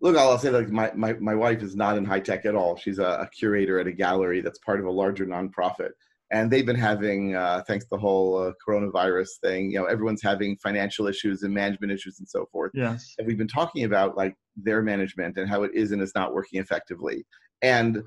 Look, 0.00 0.16
I'll 0.16 0.38
say 0.38 0.48
like 0.48 0.70
my, 0.70 0.90
my, 0.94 1.12
my 1.14 1.34
wife 1.34 1.62
is 1.62 1.76
not 1.76 1.98
in 1.98 2.06
high 2.06 2.20
tech 2.20 2.46
at 2.46 2.54
all. 2.54 2.76
She's 2.76 2.98
a, 2.98 3.10
a 3.24 3.28
curator 3.28 3.78
at 3.78 3.86
a 3.86 3.92
gallery 3.92 4.40
that's 4.40 4.58
part 4.58 4.80
of 4.80 4.86
a 4.86 4.90
larger 4.90 5.26
nonprofit 5.26 5.90
and 6.32 6.50
they've 6.50 6.66
been 6.66 6.76
having 6.76 7.34
uh, 7.34 7.62
thanks 7.66 7.84
to 7.84 7.88
the 7.92 7.98
whole 7.98 8.36
uh, 8.36 8.52
coronavirus 8.66 9.28
thing 9.42 9.70
you 9.70 9.78
know 9.78 9.86
everyone's 9.86 10.22
having 10.22 10.56
financial 10.56 11.06
issues 11.06 11.42
and 11.42 11.52
management 11.52 11.92
issues 11.92 12.18
and 12.18 12.28
so 12.28 12.46
forth 12.52 12.70
yes 12.74 13.14
and 13.18 13.26
we've 13.26 13.38
been 13.38 13.48
talking 13.48 13.84
about 13.84 14.16
like 14.16 14.34
their 14.56 14.82
management 14.82 15.36
and 15.36 15.48
how 15.48 15.62
it 15.62 15.70
is 15.74 15.92
and 15.92 16.02
is 16.02 16.12
not 16.14 16.34
working 16.34 16.60
effectively 16.60 17.24
and 17.62 18.02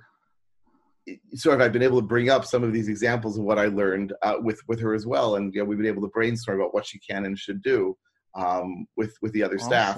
sort 1.34 1.56
of 1.56 1.62
I've 1.62 1.74
been 1.74 1.84
able 1.84 2.00
to 2.00 2.08
bring 2.08 2.30
up 2.30 2.46
some 2.46 2.64
of 2.64 2.74
these 2.74 2.88
examples 2.88 3.38
of 3.38 3.44
what 3.44 3.60
I 3.60 3.66
learned 3.68 4.14
uh, 4.22 4.36
with 4.40 4.62
with 4.68 4.80
her 4.80 4.94
as 4.94 5.06
well, 5.06 5.36
and 5.36 5.54
you 5.54 5.60
know, 5.60 5.66
we've 5.66 5.78
been 5.78 5.88
able 5.88 6.02
to 6.04 6.08
brainstorm 6.10 6.60
about 6.60 6.74
what 6.74 6.86
she 6.86 7.00
can 7.00 7.26
and 7.26 7.38
should 7.38 7.62
do 7.62 7.98
um, 8.36 8.86
with 8.96 9.14
with 9.22 9.34
the 9.34 9.44
other 9.44 9.56
awesome. 9.56 9.68
staff. 9.68 9.98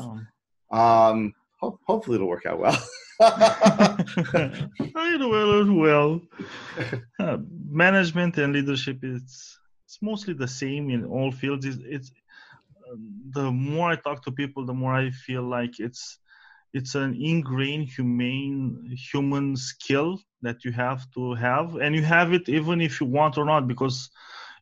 Um, 0.71 1.33
ho- 1.65 1.79
hopefully, 1.85 2.15
it'll 2.15 2.27
work 2.27 2.45
out 2.45 2.59
well. 2.59 2.77
I 3.21 5.17
will 5.19 5.61
as 5.61 5.69
well. 5.69 6.21
Uh, 7.17 7.37
management 7.69 8.37
and 8.37 8.51
leadership 8.51 8.97
is 9.01 9.57
it's 9.85 9.99
mostly 10.01 10.33
the 10.33 10.47
same 10.47 10.89
in 10.89 11.05
all 11.05 11.31
fields. 11.31 11.65
It's, 11.65 11.79
it's 11.95 12.11
the 13.31 13.51
more 13.51 13.89
I 13.89 13.95
talk 13.95 14.23
to 14.25 14.31
people, 14.31 14.65
the 14.65 14.73
more 14.73 14.93
I 14.93 15.09
feel 15.11 15.43
like 15.43 15.79
it's 15.79 16.19
it's 16.73 16.93
an 16.95 17.15
ingrained 17.15 17.87
humane 17.87 18.97
human 19.11 19.55
skill 19.55 20.19
that 20.41 20.65
you 20.65 20.71
have 20.73 21.09
to 21.15 21.33
have, 21.35 21.75
and 21.75 21.95
you 21.95 22.03
have 22.03 22.33
it 22.33 22.49
even 22.49 22.81
if 22.81 22.99
you 22.99 23.07
want 23.07 23.37
or 23.37 23.45
not, 23.45 23.67
because 23.67 24.09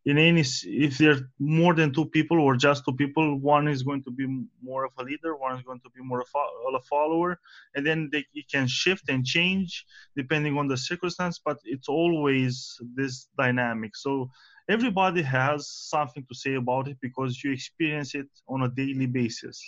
in 0.06 0.18
any 0.18 0.44
if 0.66 0.98
there 0.98 1.12
are 1.12 1.30
more 1.40 1.74
than 1.74 1.94
two 1.94 2.06
people 2.06 2.40
or 2.40 2.56
just 2.56 2.84
two 2.86 2.94
people 2.94 3.40
one 3.40 3.68
is 3.68 3.84
going 3.84 4.04
to 4.04 4.12
be 4.12 4.26
more 4.62 4.84
of 4.86 4.92
a 5.00 5.04
leader 5.04 5.36
one 5.36 5.56
is 5.56 5.64
going 5.64 5.80
to 5.80 5.90
be 5.92 6.02
more 6.02 6.22
of 6.22 6.28
a 6.76 6.80
follower 6.82 7.40
and 7.76 7.86
then 7.88 8.10
they 8.12 8.26
it 8.34 8.46
can 8.52 8.68
shift 8.68 9.06
and 9.08 9.26
change 9.26 9.86
depending 10.16 10.58
on 10.58 10.68
the 10.68 10.76
circumstance 10.76 11.40
but 11.44 11.58
it's 11.64 11.88
always 11.88 12.80
this 12.96 13.28
dynamic. 13.38 13.96
So 13.96 14.30
everybody 14.70 15.22
has 15.22 15.68
something 15.68 16.26
to 16.30 16.36
say 16.36 16.56
about 16.56 16.88
it 16.88 16.98
because 17.02 17.44
you 17.44 17.52
experience 17.52 18.16
it 18.16 18.28
on 18.48 18.64
a 18.64 18.70
daily 18.70 19.06
basis. 19.06 19.62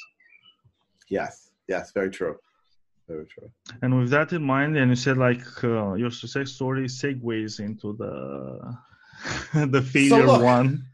Yes. 1.09 1.51
Yes. 1.67 1.91
Very 1.91 2.09
true. 2.09 2.37
Very 3.07 3.25
true. 3.25 3.51
And 3.81 3.99
with 3.99 4.09
that 4.09 4.33
in 4.33 4.43
mind, 4.43 4.77
and 4.77 4.89
you 4.89 4.95
said 4.95 5.17
like 5.17 5.45
uh, 5.63 5.93
your 5.93 6.11
success 6.11 6.51
story 6.51 6.85
segues 6.85 7.59
into 7.59 7.95
the 7.97 8.75
the 9.53 9.81
failure 9.81 10.09
so 10.09 10.33
look, 10.33 10.41
one. 10.41 10.85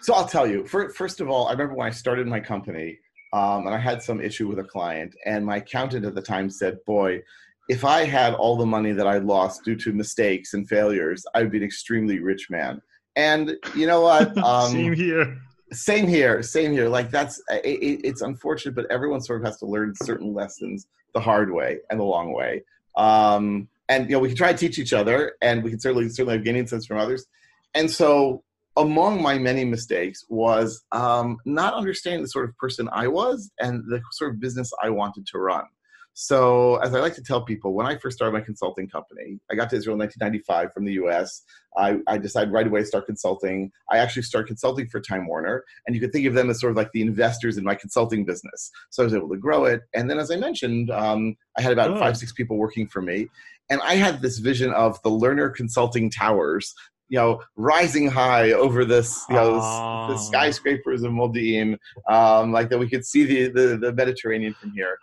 So 0.00 0.14
I'll 0.14 0.26
tell 0.26 0.46
you. 0.46 0.66
For, 0.66 0.90
first 0.90 1.20
of 1.20 1.28
all, 1.28 1.46
I 1.46 1.52
remember 1.52 1.74
when 1.74 1.86
I 1.86 1.90
started 1.90 2.26
my 2.26 2.40
company, 2.40 2.98
um, 3.32 3.66
and 3.66 3.74
I 3.74 3.78
had 3.78 4.02
some 4.02 4.20
issue 4.20 4.48
with 4.48 4.58
a 4.58 4.64
client, 4.64 5.14
and 5.26 5.44
my 5.46 5.56
accountant 5.56 6.04
at 6.04 6.14
the 6.14 6.22
time 6.22 6.50
said, 6.50 6.78
"Boy, 6.86 7.22
if 7.68 7.84
I 7.84 8.04
had 8.04 8.34
all 8.34 8.56
the 8.56 8.66
money 8.66 8.92
that 8.92 9.06
I 9.06 9.18
lost 9.18 9.64
due 9.64 9.76
to 9.76 9.92
mistakes 9.92 10.54
and 10.54 10.68
failures, 10.68 11.24
I 11.34 11.42
would 11.42 11.52
be 11.52 11.58
an 11.58 11.64
extremely 11.64 12.18
rich 12.20 12.50
man." 12.50 12.82
And 13.16 13.56
you 13.76 13.86
know 13.86 14.00
what? 14.00 14.36
Um, 14.44 14.72
same 14.72 14.92
here. 14.92 15.38
Same 15.72 16.06
here. 16.06 16.42
Same 16.42 16.72
here. 16.72 16.88
Like 16.88 17.10
that's 17.10 17.40
it, 17.50 18.00
it's 18.04 18.22
unfortunate, 18.22 18.74
but 18.74 18.90
everyone 18.90 19.20
sort 19.20 19.40
of 19.40 19.46
has 19.46 19.58
to 19.58 19.66
learn 19.66 19.94
certain 19.94 20.34
lessons 20.34 20.86
the 21.14 21.20
hard 21.20 21.50
way 21.50 21.78
and 21.90 22.00
the 22.00 22.04
long 22.04 22.32
way. 22.32 22.64
Um, 22.96 23.68
and 23.88 24.08
you 24.08 24.16
know, 24.16 24.18
we 24.20 24.28
can 24.28 24.36
try 24.36 24.52
to 24.52 24.58
teach 24.58 24.78
each 24.78 24.92
other, 24.92 25.34
and 25.42 25.62
we 25.62 25.70
can 25.70 25.78
certainly 25.78 26.08
certainly 26.08 26.36
have 26.36 26.44
gaining 26.44 26.66
sense 26.66 26.86
from 26.86 26.98
others. 26.98 27.26
And 27.74 27.90
so, 27.90 28.42
among 28.76 29.20
my 29.20 29.36
many 29.38 29.66
mistakes 29.66 30.24
was 30.30 30.82
um, 30.92 31.36
not 31.44 31.74
understanding 31.74 32.22
the 32.22 32.28
sort 32.28 32.48
of 32.48 32.56
person 32.56 32.88
I 32.90 33.06
was 33.06 33.50
and 33.60 33.84
the 33.86 34.00
sort 34.12 34.32
of 34.32 34.40
business 34.40 34.72
I 34.82 34.88
wanted 34.88 35.26
to 35.26 35.38
run. 35.38 35.64
So, 36.14 36.76
as 36.76 36.94
I 36.94 37.00
like 37.00 37.14
to 37.14 37.22
tell 37.22 37.42
people, 37.42 37.72
when 37.74 37.86
I 37.86 37.96
first 37.96 38.16
started 38.16 38.34
my 38.34 38.42
consulting 38.44 38.86
company, 38.88 39.40
I 39.50 39.54
got 39.54 39.70
to 39.70 39.76
Israel 39.76 39.94
in 39.94 40.00
1995 40.00 40.72
from 40.74 40.84
the 40.84 40.92
US. 41.04 41.42
I, 41.76 42.00
I 42.06 42.18
decided 42.18 42.52
right 42.52 42.66
away 42.66 42.80
to 42.80 42.86
start 42.86 43.06
consulting. 43.06 43.72
I 43.90 43.96
actually 43.96 44.22
started 44.22 44.46
consulting 44.46 44.88
for 44.88 45.00
Time 45.00 45.26
Warner, 45.26 45.64
and 45.86 45.94
you 45.96 46.00
could 46.02 46.12
think 46.12 46.26
of 46.26 46.34
them 46.34 46.50
as 46.50 46.60
sort 46.60 46.72
of 46.72 46.76
like 46.76 46.92
the 46.92 47.00
investors 47.00 47.56
in 47.56 47.64
my 47.64 47.74
consulting 47.74 48.26
business. 48.26 48.70
So 48.90 49.02
I 49.02 49.04
was 49.04 49.14
able 49.14 49.30
to 49.30 49.38
grow 49.38 49.64
it. 49.64 49.82
And 49.94 50.10
then, 50.10 50.18
as 50.18 50.30
I 50.30 50.36
mentioned, 50.36 50.90
um, 50.90 51.34
I 51.56 51.62
had 51.62 51.72
about 51.72 51.92
Oh. 51.92 51.98
five, 51.98 52.18
six 52.18 52.32
people 52.32 52.58
working 52.58 52.86
for 52.86 53.00
me. 53.00 53.28
And 53.70 53.80
I 53.80 53.94
had 53.94 54.20
this 54.20 54.38
vision 54.38 54.70
of 54.74 55.00
the 55.02 55.08
Lerner 55.08 55.54
consulting 55.54 56.10
towers, 56.10 56.74
you 57.12 57.18
know, 57.18 57.38
rising 57.56 58.08
high 58.08 58.52
over 58.52 58.86
this, 58.86 59.22
you 59.28 59.36
know, 59.36 59.58
Ah. 59.60 60.06
the 60.08 60.16
skyscrapers 60.16 61.02
of 61.02 61.12
Modi'in, 61.12 61.76
um, 62.08 62.52
like 62.52 62.70
that 62.70 62.78
we 62.78 62.88
could 62.88 63.04
see 63.04 63.24
the, 63.24 63.48
the, 63.48 63.76
the 63.76 63.92
Mediterranean 63.92 64.54
from 64.58 64.70
here. 64.70 64.96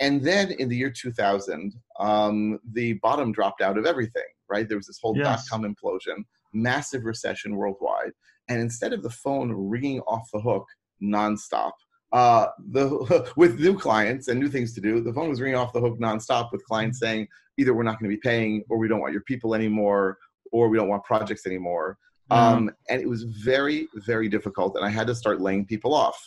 And 0.00 0.24
then 0.24 0.52
in 0.52 0.70
the 0.70 0.76
year 0.76 0.90
2000, 0.90 1.74
um, 2.00 2.58
the 2.72 2.94
bottom 2.94 3.30
dropped 3.30 3.60
out 3.60 3.76
of 3.76 3.84
everything, 3.84 4.30
right? 4.48 4.66
There 4.66 4.78
was 4.78 4.86
this 4.86 4.98
whole 5.02 5.14
Yes. 5.18 5.26
dot 5.26 5.40
com 5.50 5.62
implosion, 5.74 6.24
massive 6.54 7.04
recession 7.04 7.56
worldwide. 7.56 8.12
And 8.48 8.58
instead 8.58 8.94
of 8.94 9.02
the 9.02 9.10
phone 9.10 9.52
ringing 9.52 10.00
off 10.08 10.26
the 10.32 10.40
hook 10.40 10.64
nonstop, 11.02 11.72
uh, 12.12 12.46
the 12.70 12.86
with 13.36 13.60
new 13.60 13.78
clients 13.78 14.28
and 14.28 14.40
new 14.40 14.48
things 14.48 14.72
to 14.76 14.80
do, 14.80 15.02
the 15.02 15.12
phone 15.12 15.28
was 15.28 15.42
ringing 15.42 15.58
off 15.58 15.74
the 15.74 15.80
hook 15.80 15.98
nonstop 16.00 16.52
with 16.52 16.64
clients 16.64 16.98
saying 17.00 17.28
either 17.58 17.74
we're 17.74 17.82
not 17.82 17.98
going 18.00 18.10
to 18.10 18.16
be 18.16 18.20
paying, 18.20 18.64
or 18.70 18.78
we 18.78 18.88
don't 18.88 19.00
want 19.00 19.12
your 19.12 19.22
people 19.22 19.54
anymore, 19.54 20.16
or 20.52 20.68
we 20.68 20.76
don't 20.78 20.88
want 20.88 21.04
projects 21.04 21.46
anymore. 21.46 21.98
Um, 22.30 22.70
and 22.88 23.00
it 23.00 23.08
was 23.08 23.24
very, 23.24 23.86
very 24.06 24.28
difficult, 24.28 24.76
and 24.76 24.84
I 24.84 24.88
had 24.88 25.06
to 25.08 25.14
start 25.14 25.40
laying 25.40 25.66
people 25.66 25.94
off. 25.94 26.18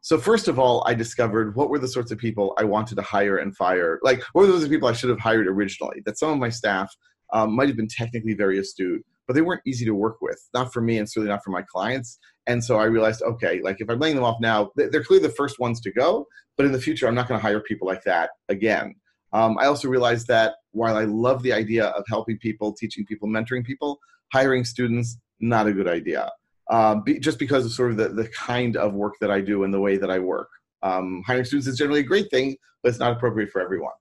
So 0.00 0.18
first 0.18 0.46
of 0.46 0.58
all, 0.58 0.84
I 0.86 0.94
discovered 0.94 1.56
what 1.56 1.70
were 1.70 1.78
the 1.78 1.88
sorts 1.88 2.12
of 2.12 2.18
people 2.18 2.54
I 2.58 2.64
wanted 2.64 2.96
to 2.96 3.02
hire 3.02 3.38
and 3.38 3.56
fire. 3.56 3.98
Like, 4.02 4.22
what 4.32 4.42
were 4.42 4.52
those 4.52 4.68
people 4.68 4.88
I 4.88 4.92
should 4.92 5.10
have 5.10 5.18
hired 5.18 5.48
originally? 5.48 6.02
That 6.04 6.18
some 6.18 6.30
of 6.30 6.38
my 6.38 6.50
staff 6.50 6.94
um, 7.32 7.54
might 7.56 7.68
have 7.68 7.76
been 7.76 7.88
technically 7.88 8.34
very 8.34 8.58
astute, 8.58 9.04
but 9.26 9.34
they 9.34 9.42
weren't 9.42 9.62
easy 9.66 9.84
to 9.86 9.94
work 9.94 10.18
with. 10.20 10.38
Not 10.54 10.72
for 10.72 10.80
me, 10.80 10.98
and 10.98 11.08
certainly 11.08 11.30
not 11.30 11.42
for 11.42 11.50
my 11.50 11.62
clients. 11.62 12.18
And 12.46 12.62
so 12.62 12.78
I 12.78 12.84
realized, 12.84 13.22
okay, 13.22 13.60
like 13.60 13.80
if 13.80 13.90
I'm 13.90 13.98
laying 13.98 14.14
them 14.14 14.24
off 14.24 14.38
now, 14.40 14.70
they're 14.76 15.04
clearly 15.04 15.26
the 15.26 15.34
first 15.34 15.58
ones 15.58 15.80
to 15.82 15.92
go. 15.92 16.26
But 16.56 16.66
in 16.66 16.72
the 16.72 16.80
future, 16.80 17.06
I'm 17.06 17.14
not 17.14 17.28
going 17.28 17.38
to 17.38 17.46
hire 17.46 17.60
people 17.60 17.86
like 17.86 18.02
that 18.04 18.30
again. 18.48 18.94
Um, 19.32 19.58
I 19.58 19.66
also 19.66 19.88
realized 19.88 20.26
that 20.28 20.56
while 20.72 20.96
I 20.96 21.04
love 21.04 21.42
the 21.42 21.52
idea 21.52 21.86
of 21.86 22.04
helping 22.08 22.38
people, 22.38 22.72
teaching 22.72 23.04
people, 23.04 23.28
mentoring 23.28 23.64
people, 23.64 23.98
hiring 24.32 24.64
students 24.64 25.18
not 25.40 25.66
a 25.66 25.72
good 25.72 25.88
idea. 25.88 26.30
Um, 26.70 27.02
be, 27.02 27.18
just 27.18 27.38
because 27.38 27.64
of 27.64 27.72
sort 27.72 27.90
of 27.90 27.96
the, 27.96 28.08
the 28.08 28.28
kind 28.28 28.76
of 28.76 28.94
work 28.94 29.14
that 29.20 29.30
I 29.30 29.40
do 29.40 29.64
and 29.64 29.72
the 29.72 29.80
way 29.80 29.96
that 29.96 30.10
I 30.10 30.18
work. 30.18 30.48
Um, 30.82 31.22
hiring 31.26 31.44
students 31.44 31.66
is 31.66 31.78
generally 31.78 32.00
a 32.00 32.04
great 32.04 32.30
thing, 32.30 32.56
but 32.82 32.90
it's 32.90 32.98
not 32.98 33.12
appropriate 33.12 33.50
for 33.50 33.60
everyone. 33.60 33.94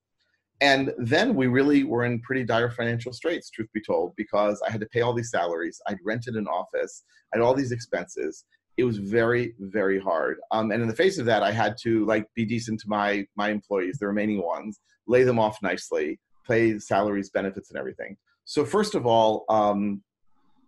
And 0.60 0.92
then 0.98 1.36
we 1.36 1.48
really 1.48 1.84
were 1.84 2.04
in 2.04 2.20
pretty 2.22 2.44
dire 2.44 2.72
financial 2.72 3.14
straits, 3.14 3.50
truth 3.50 3.70
be 3.74 3.82
told, 3.82 4.14
because 4.18 4.62
I 4.68 4.72
had 4.72 4.82
to 4.82 4.88
pay 4.88 5.02
all 5.02 5.14
these 5.14 5.30
salaries. 5.30 5.80
I'd 5.88 6.00
rented 6.04 6.36
an 6.36 6.48
office. 6.48 7.04
I 7.34 7.38
had 7.38 7.44
all 7.44 7.54
these 7.54 7.72
expenses. 7.72 8.44
It 8.78 8.84
was 8.84 8.98
very, 8.98 9.54
very 9.60 10.00
hard. 10.00 10.38
Um, 10.52 10.72
and 10.72 10.82
in 10.82 10.88
the 10.88 10.96
face 10.96 11.18
of 11.18 11.26
that, 11.26 11.44
I 11.44 11.52
had 11.52 11.76
to 11.84 12.06
like 12.06 12.26
be 12.36 12.46
decent 12.46 12.80
to 12.82 12.90
my 12.90 13.26
my 13.36 13.50
employees, 13.50 13.98
the 14.00 14.08
remaining 14.08 14.44
ones, 14.44 14.80
lay 15.08 15.24
them 15.24 15.40
off 15.40 15.58
nicely, 15.62 16.20
pay 16.48 16.78
salaries, 16.80 17.30
benefits, 17.30 17.70
and 17.70 17.80
everything. 17.80 18.18
So 18.46 18.64
first 18.64 18.96
of 18.96 19.06
all, 19.06 19.46
um, 19.50 20.02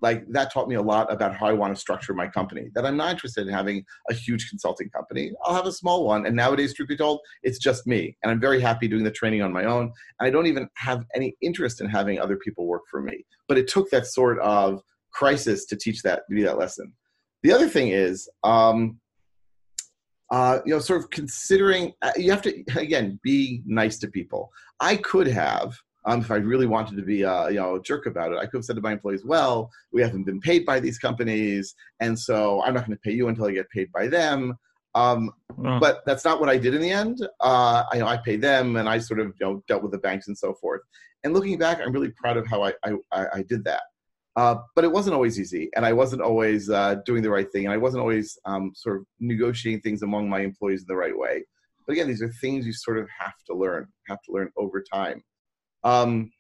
like 0.02 0.26
that 0.30 0.52
taught 0.52 0.68
me 0.68 0.76
a 0.76 0.82
lot 0.82 1.12
about 1.12 1.36
how 1.36 1.48
I 1.48 1.54
want 1.54 1.76
to 1.76 1.80
structure 1.80 2.14
my 2.14 2.28
company. 2.28 2.70
That 2.74 2.86
I'm 2.86 2.98
not 2.98 3.12
interested 3.12 3.48
in 3.48 3.54
having 3.54 3.84
a 4.10 4.14
huge 4.14 4.50
consulting 4.50 4.90
company. 4.90 5.32
I'll 5.44 5.56
have 5.56 5.66
a 5.66 5.72
small 5.72 6.06
one. 6.06 6.26
And 6.26 6.36
nowadays, 6.36 6.74
truth 6.74 6.90
be 6.90 6.98
told, 6.98 7.20
it's 7.44 7.60
just 7.60 7.86
me. 7.86 8.16
And 8.24 8.32
I'm 8.32 8.40
very 8.40 8.62
happy 8.62 8.88
doing 8.88 9.04
the 9.04 9.12
training 9.12 9.42
on 9.42 9.52
my 9.52 9.66
own. 9.66 9.92
And 10.20 10.28
I 10.28 10.30
don't 10.30 10.48
even 10.48 10.70
have 10.76 11.06
any 11.16 11.36
interest 11.42 11.82
in 11.82 11.90
having 11.90 12.20
other 12.20 12.38
people 12.38 12.66
work 12.66 12.84
for 12.90 13.02
me. 13.02 13.26
But 13.48 13.58
it 13.58 13.68
took 13.68 13.90
that 13.90 14.08
sort 14.08 14.40
of 14.40 14.82
crisis 15.12 15.66
to 15.66 15.76
teach 15.76 16.02
that, 16.04 16.24
to 16.30 16.36
be 16.36 16.44
that 16.44 16.58
lesson. 16.58 16.94
The 17.44 17.52
other 17.52 17.70
thing 17.70 17.90
is, 17.90 18.28
um, 18.44 19.00
uh, 20.32 20.60
you 20.66 20.74
know, 20.74 20.80
sort 20.80 21.02
of 21.02 21.10
considering, 21.10 21.94
uh, 22.02 22.12
you 22.16 22.30
have 22.32 22.42
to, 22.44 22.64
again, 22.78 23.20
be 23.24 23.64
nice 23.66 23.98
to 24.00 24.08
people. 24.08 24.52
I 24.80 24.98
could 24.98 25.28
have, 25.28 25.76
um, 26.06 26.22
if 26.22 26.32
I 26.32 26.36
really 26.38 26.68
wanted 26.68 26.96
to 26.98 27.02
be 27.04 27.24
a 27.24 27.50
you 27.50 27.56
know 27.58 27.76
a 27.76 27.82
jerk 27.82 28.06
about 28.06 28.32
it, 28.32 28.38
I 28.38 28.46
could 28.46 28.60
have 28.60 28.66
said 28.66 28.78
to 28.78 28.82
my 28.82 28.94
employees, 28.94 29.26
"Well, 29.26 29.70
we 29.92 30.02
haven't 30.02 30.24
been 30.24 30.40
paid 30.40 30.66
by 30.66 30.80
these 30.80 30.98
companies, 30.98 31.76
and 32.00 32.18
so 32.18 32.62
I'm 32.64 32.74
not 32.74 32.86
going 32.86 32.98
to 32.98 33.02
pay 33.02 33.12
you 33.12 33.28
until 33.28 33.46
I 33.48 33.52
get 33.52 33.70
paid 33.70 33.92
by 33.92 34.08
them." 34.08 34.56
Um, 34.96 35.32
Uh, 35.76 35.80
but 35.80 36.02
that's 36.06 36.24
not 36.24 36.40
what 36.40 36.48
I 36.50 36.58
did 36.58 36.74
in 36.74 36.82
the 36.82 36.90
end. 36.92 37.22
Uh, 37.42 37.84
I, 37.92 37.96
you 37.96 38.00
know, 38.02 38.08
I 38.08 38.18
paid 38.18 38.42
them, 38.42 38.76
and 38.78 38.88
I 38.88 38.98
sort 39.00 39.20
of 39.20 39.28
you 39.40 39.46
know 39.46 39.64
dealt 39.68 39.84
with 39.84 39.92
the 39.92 39.98
banks 39.98 40.28
and 40.30 40.38
so 40.38 40.54
forth. 40.54 40.82
And 41.24 41.34
looking 41.34 41.58
back, 41.60 41.80
I'm 41.82 41.92
really 41.92 42.12
proud 42.12 42.38
of 42.38 42.48
how 42.48 42.64
I 42.64 42.74
I, 42.84 42.92
I- 43.12 43.28
I 43.40 43.42
did 43.44 43.64
that. 43.66 43.82
Uh, 44.40 44.56
but 44.74 44.86
it 44.86 44.92
wasn't 44.98 45.14
always 45.14 45.38
easy, 45.38 45.70
and 45.76 45.86
I 45.86 45.92
wasn't 45.92 46.22
always 46.22 46.70
uh, 46.70 46.96
doing 47.06 47.22
the 47.22 47.30
right 47.30 47.52
thing, 47.52 47.66
and 47.66 47.74
I 47.74 47.78
wasn't 47.86 48.00
always 48.00 48.38
um, 48.46 48.72
sort 48.74 48.96
of 48.96 49.04
negotiating 49.20 49.82
things 49.82 50.02
among 50.02 50.30
my 50.30 50.40
employees 50.40 50.80
in 50.80 50.86
the 50.88 50.96
right 50.96 51.18
way. 51.24 51.44
But 51.86 51.92
again, 51.92 52.08
these 52.08 52.22
are 52.22 52.32
things 52.40 52.66
you 52.66 52.72
sort 52.72 53.00
of 53.00 53.10
have 53.20 53.34
to 53.48 53.54
learn, 53.54 53.88
have 54.08 54.22
to 54.28 54.32
learn 54.32 54.50
over 54.56 54.82
time. 54.82 55.22
Um, 55.84 56.32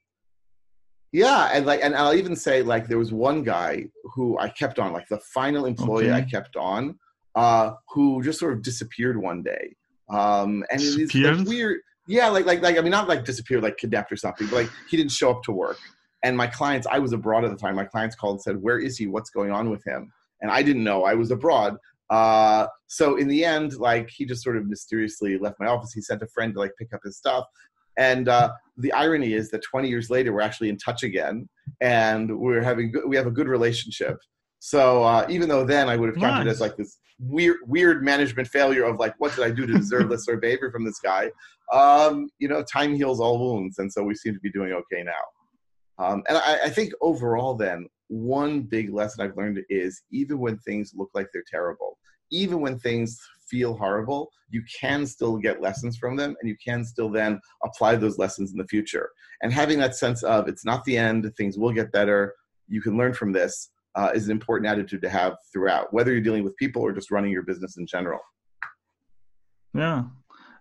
yeah, 1.11 1.49
and 1.51 1.65
like, 1.65 1.81
and 1.83 1.93
I'll 1.93 2.13
even 2.13 2.37
say 2.37 2.61
like 2.61 2.87
there 2.87 2.97
was 2.97 3.11
one 3.11 3.43
guy 3.43 3.83
who 4.15 4.39
I 4.39 4.47
kept 4.47 4.79
on, 4.79 4.93
like 4.93 5.09
the 5.09 5.19
final 5.33 5.65
employee 5.65 6.13
I 6.13 6.21
kept 6.21 6.55
on, 6.55 6.97
uh, 7.35 7.73
who 7.89 8.23
just 8.23 8.39
sort 8.39 8.53
of 8.53 8.61
disappeared 8.61 9.21
one 9.21 9.43
day. 9.43 9.75
Um, 10.09 10.63
and 10.71 10.79
it's 10.79 11.13
like 11.13 11.45
weird. 11.45 11.81
Yeah, 12.07 12.29
like 12.29 12.45
like 12.45 12.61
like 12.61 12.77
I 12.77 12.81
mean, 12.81 12.91
not 12.91 13.09
like 13.09 13.25
disappeared, 13.25 13.61
like 13.61 13.75
kidnapped 13.75 14.13
or 14.13 14.15
something, 14.15 14.47
but 14.47 14.55
like 14.55 14.69
he 14.89 14.95
didn't 14.95 15.11
show 15.11 15.31
up 15.31 15.43
to 15.43 15.51
work. 15.51 15.77
And 16.23 16.35
my 16.35 16.47
clients, 16.47 16.87
I 16.89 16.99
was 16.99 17.13
abroad 17.13 17.45
at 17.45 17.51
the 17.51 17.57
time. 17.57 17.75
My 17.75 17.85
clients 17.85 18.15
called 18.15 18.35
and 18.35 18.41
said, 18.41 18.61
"Where 18.61 18.79
is 18.79 18.97
he? 18.97 19.07
What's 19.07 19.29
going 19.29 19.51
on 19.51 19.69
with 19.69 19.85
him?" 19.85 20.11
And 20.41 20.51
I 20.51 20.61
didn't 20.61 20.83
know 20.83 21.03
I 21.03 21.13
was 21.13 21.31
abroad. 21.31 21.77
Uh, 22.09 22.67
so 22.87 23.17
in 23.17 23.27
the 23.27 23.45
end, 23.45 23.77
like 23.77 24.09
he 24.09 24.25
just 24.25 24.43
sort 24.43 24.57
of 24.57 24.65
mysteriously 24.67 25.37
left 25.37 25.59
my 25.59 25.67
office. 25.67 25.93
He 25.93 26.01
sent 26.01 26.21
a 26.21 26.27
friend 26.27 26.53
to 26.53 26.59
like 26.59 26.71
pick 26.77 26.93
up 26.93 27.01
his 27.03 27.17
stuff. 27.17 27.45
And 27.97 28.29
uh, 28.29 28.51
the 28.77 28.91
irony 28.93 29.33
is 29.33 29.51
that 29.51 29.61
20 29.61 29.89
years 29.89 30.09
later, 30.09 30.33
we're 30.33 30.41
actually 30.41 30.69
in 30.69 30.77
touch 30.77 31.03
again, 31.03 31.49
and 31.81 32.39
we're 32.39 32.63
having 32.63 32.93
we 33.07 33.15
have 33.15 33.27
a 33.27 33.31
good 33.31 33.47
relationship. 33.47 34.17
So 34.59 35.03
uh, 35.03 35.25
even 35.29 35.49
though 35.49 35.65
then 35.65 35.89
I 35.89 35.95
would 35.95 36.09
have 36.09 36.17
counted 36.17 36.45
Nice. 36.45 36.55
as 36.55 36.61
like 36.61 36.77
this 36.77 36.97
weird 37.19 37.57
weird 37.67 38.03
management 38.03 38.47
failure 38.47 38.83
of 38.83 38.99
like 38.99 39.13
what 39.17 39.35
did 39.35 39.43
I 39.43 39.51
do 39.51 39.65
to 39.65 39.73
deserve 39.73 40.09
this 40.09 40.25
sort 40.25 40.35
of 40.35 40.41
behavior 40.41 40.71
from 40.71 40.85
this 40.85 40.99
guy? 40.99 41.29
Um, 41.73 42.29
you 42.39 42.47
know, 42.47 42.63
time 42.63 42.95
heals 42.95 43.19
all 43.19 43.37
wounds, 43.37 43.79
and 43.79 43.91
so 43.91 44.03
we 44.03 44.15
seem 44.15 44.33
to 44.33 44.39
be 44.39 44.51
doing 44.51 44.71
okay 44.71 45.03
now. 45.03 45.11
Um, 45.99 46.23
and 46.29 46.37
I, 46.37 46.59
I 46.65 46.69
think 46.69 46.93
overall, 47.01 47.55
then 47.55 47.87
one 48.07 48.61
big 48.61 48.91
lesson 48.91 49.23
I've 49.23 49.37
learned 49.37 49.61
is 49.69 50.01
even 50.11 50.39
when 50.39 50.57
things 50.59 50.93
look 50.95 51.09
like 51.13 51.27
they're 51.31 51.43
terrible, 51.49 51.97
even 52.31 52.61
when 52.61 52.79
things 52.79 53.19
feel 53.49 53.75
horrible, 53.75 54.31
you 54.49 54.63
can 54.79 55.05
still 55.05 55.37
get 55.37 55.61
lessons 55.61 55.97
from 55.97 56.15
them, 56.15 56.35
and 56.39 56.49
you 56.49 56.55
can 56.63 56.85
still 56.85 57.09
then 57.09 57.39
apply 57.63 57.95
those 57.95 58.17
lessons 58.17 58.51
in 58.51 58.57
the 58.57 58.67
future. 58.67 59.09
And 59.41 59.51
having 59.51 59.79
that 59.79 59.95
sense 59.95 60.23
of 60.23 60.47
it's 60.47 60.65
not 60.65 60.83
the 60.85 60.97
end, 60.97 61.31
things 61.37 61.57
will 61.57 61.71
get 61.71 61.91
better. 61.91 62.33
You 62.67 62.81
can 62.81 62.97
learn 62.97 63.13
from 63.13 63.31
this 63.31 63.69
uh, 63.95 64.11
is 64.13 64.25
an 64.25 64.31
important 64.31 64.69
attitude 64.69 65.01
to 65.01 65.09
have 65.09 65.35
throughout, 65.51 65.91
whether 65.93 66.11
you're 66.11 66.21
dealing 66.21 66.43
with 66.43 66.55
people 66.57 66.81
or 66.81 66.93
just 66.93 67.11
running 67.11 67.31
your 67.31 67.43
business 67.43 67.77
in 67.77 67.85
general. 67.85 68.19
yeah 69.73 70.03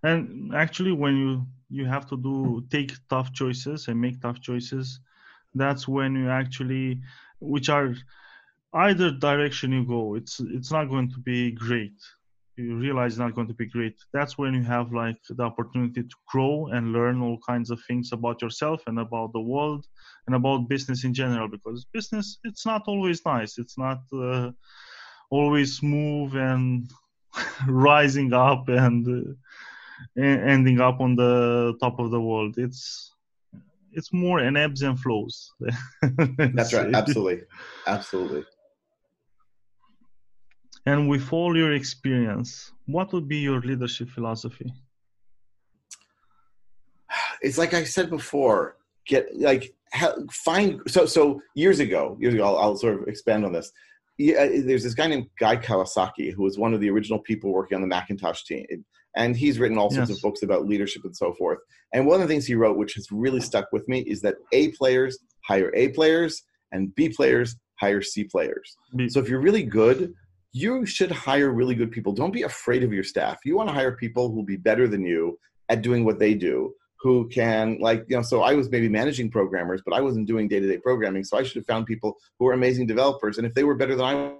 and 0.02 0.54
actually 0.54 0.92
when 0.92 1.16
you 1.16 1.47
you 1.71 1.85
have 1.85 2.07
to 2.07 2.16
do 2.16 2.64
take 2.71 2.92
tough 3.09 3.33
choices 3.33 3.88
and 3.88 4.00
make 4.00 4.21
tough 4.21 4.40
choices 4.40 5.00
that's 5.61 5.87
when 5.87 6.15
you 6.15 6.29
actually 6.31 7.00
which 7.41 7.69
are 7.69 7.95
either 8.75 9.11
direction 9.11 9.73
you 9.73 9.85
go 9.85 10.15
it's 10.15 10.41
it's 10.41 10.71
not 10.71 10.88
going 10.88 11.11
to 11.11 11.19
be 11.19 11.50
great. 11.53 11.99
You 12.57 12.77
realize 12.77 13.12
it's 13.12 13.21
not 13.21 13.37
going 13.37 13.47
to 13.47 13.55
be 13.55 13.67
great. 13.67 13.97
That's 14.12 14.37
when 14.37 14.53
you 14.53 14.65
have 14.65 14.93
like 14.93 15.21
the 15.31 15.45
opportunity 15.45 16.03
to 16.03 16.17
grow 16.27 16.67
and 16.73 16.93
learn 16.93 17.23
all 17.23 17.38
kinds 17.47 17.71
of 17.71 17.81
things 17.87 18.11
about 18.12 18.43
yourself 18.43 18.83
and 18.88 18.99
about 18.99 19.33
the 19.33 19.41
world 19.41 19.87
and 20.27 20.35
about 20.35 20.69
business 20.69 21.05
in 21.05 21.15
general 21.15 21.47
because 21.47 21.87
business 21.93 22.38
it's 22.43 22.67
not 22.67 22.83
always 22.88 23.25
nice. 23.25 23.59
It's 23.59 23.79
not 23.79 24.00
uh, 24.12 24.50
always 25.31 25.77
smooth 25.77 26.35
and 26.35 26.91
rising 27.69 28.33
up 28.33 28.69
and 28.69 29.37
uh, 30.19 30.21
ending 30.21 30.81
up 30.81 31.00
on 31.00 31.15
the 31.15 31.75
top 31.81 32.00
of 32.00 32.11
the 32.11 32.21
world. 32.21 32.59
It's 32.59 33.12
it's 33.92 34.12
more 34.12 34.38
an 34.38 34.57
ebbs 34.57 34.83
and 34.83 34.99
flows 35.00 35.52
That's 36.54 36.73
right. 36.73 36.95
Absolutely. 36.95 37.42
Absolutely. 37.87 38.45
and 40.87 41.09
with 41.09 41.33
all 41.33 41.57
your 41.57 41.73
experience 41.73 42.73
what 42.87 43.12
would 43.12 43.28
be 43.28 43.38
your 43.38 43.61
leadership 43.61 44.09
philosophy 44.11 44.73
it's 47.40 47.59
like 47.59 47.75
I 47.75 47.85
said 47.85 48.11
before, 48.11 48.76
get 49.07 49.26
like 49.37 49.75
find 50.30 50.80
so 50.87 51.07
so 51.07 51.40
years 51.54 51.80
ago, 51.80 52.16
years 52.21 52.35
ago, 52.35 52.45
I'll, 52.45 52.59
I'll 52.59 52.76
sort 52.76 53.00
of 53.00 53.09
expand 53.09 53.45
on 53.45 53.52
this. 53.52 53.71
Yeah, 54.18 54.47
there's 54.47 54.83
this 54.83 54.95
guy 54.95 55.07
named 55.07 55.28
Guy 55.38 55.57
Kawasaki 55.57 56.33
who 56.33 56.42
was 56.42 56.59
one 56.59 56.75
of 56.75 56.80
the 56.80 56.90
original 56.90 57.21
people 57.21 57.52
working 57.52 57.76
on 57.76 57.83
the 57.83 57.87
Macintosh 57.87 58.42
team, 58.42 58.66
and 59.18 59.37
he's 59.37 59.58
written 59.58 59.76
all 59.76 59.90
sorts 59.90 60.08
Yes. 60.10 60.18
of 60.18 60.22
books 60.22 60.42
about 60.42 60.66
leadership 60.66 61.02
and 61.04 61.14
so 61.22 61.32
forth. 61.34 61.58
And 61.92 62.06
one 62.06 62.20
of 62.20 62.26
the 62.26 62.32
things 62.32 62.46
he 62.46 62.54
wrote, 62.54 62.76
which 62.78 62.94
has 62.94 63.06
really 63.12 63.40
stuck 63.40 63.66
with 63.72 63.87
me, 63.88 63.98
is 64.00 64.20
that 64.22 64.37
A 64.52 64.68
players 64.78 65.18
hire 65.46 65.70
A 65.75 65.88
players, 65.88 66.42
and 66.72 66.94
B 66.94 67.08
players 67.08 67.56
hire 67.80 68.02
C 68.02 68.25
players. 68.25 68.76
Be- 68.96 69.08
So 69.08 69.20
if 69.20 69.28
you're 69.28 69.40
really 69.48 69.62
good, 69.64 70.14
you 70.52 70.87
should 70.87 71.10
hire 71.10 71.50
really 71.50 71.75
good 71.75 71.90
people. 71.90 72.12
Don't 72.12 72.32
be 72.32 72.42
afraid 72.42 72.82
of 72.82 72.92
your 72.92 73.04
staff. 73.04 73.37
You 73.44 73.54
want 73.56 73.68
to 73.70 73.75
hire 73.75 73.92
people 74.04 74.28
who 74.28 74.37
will 74.37 74.50
be 74.56 74.56
better 74.56 74.87
than 74.88 75.02
you 75.04 75.38
at 75.68 75.82
doing 75.82 76.04
what 76.04 76.18
they 76.18 76.34
do, 76.34 76.75
who 77.00 77.28
can 77.28 77.78
like, 77.80 78.04
you 78.08 78.16
know, 78.16 78.22
so 78.22 78.42
I 78.42 78.54
was 78.54 78.70
maybe 78.70 78.88
managing 78.88 79.30
programmers, 79.30 79.80
but 79.84 79.94
I 79.94 80.00
wasn't 80.00 80.26
doing 80.26 80.48
day-to-day 80.48 80.78
programming. 80.78 81.22
So 81.25 81.37
I 81.38 81.42
should 81.44 81.56
have 81.56 81.66
found 81.66 81.87
people 81.87 82.16
who 82.38 82.44
were 82.46 82.54
amazing 82.54 82.87
developers. 82.87 83.38
And 83.38 83.46
if 83.46 83.54
they 83.54 83.64
were 83.64 83.75
better 83.75 83.94
than 83.94 84.06
I 84.06 84.14
was, 84.14 84.32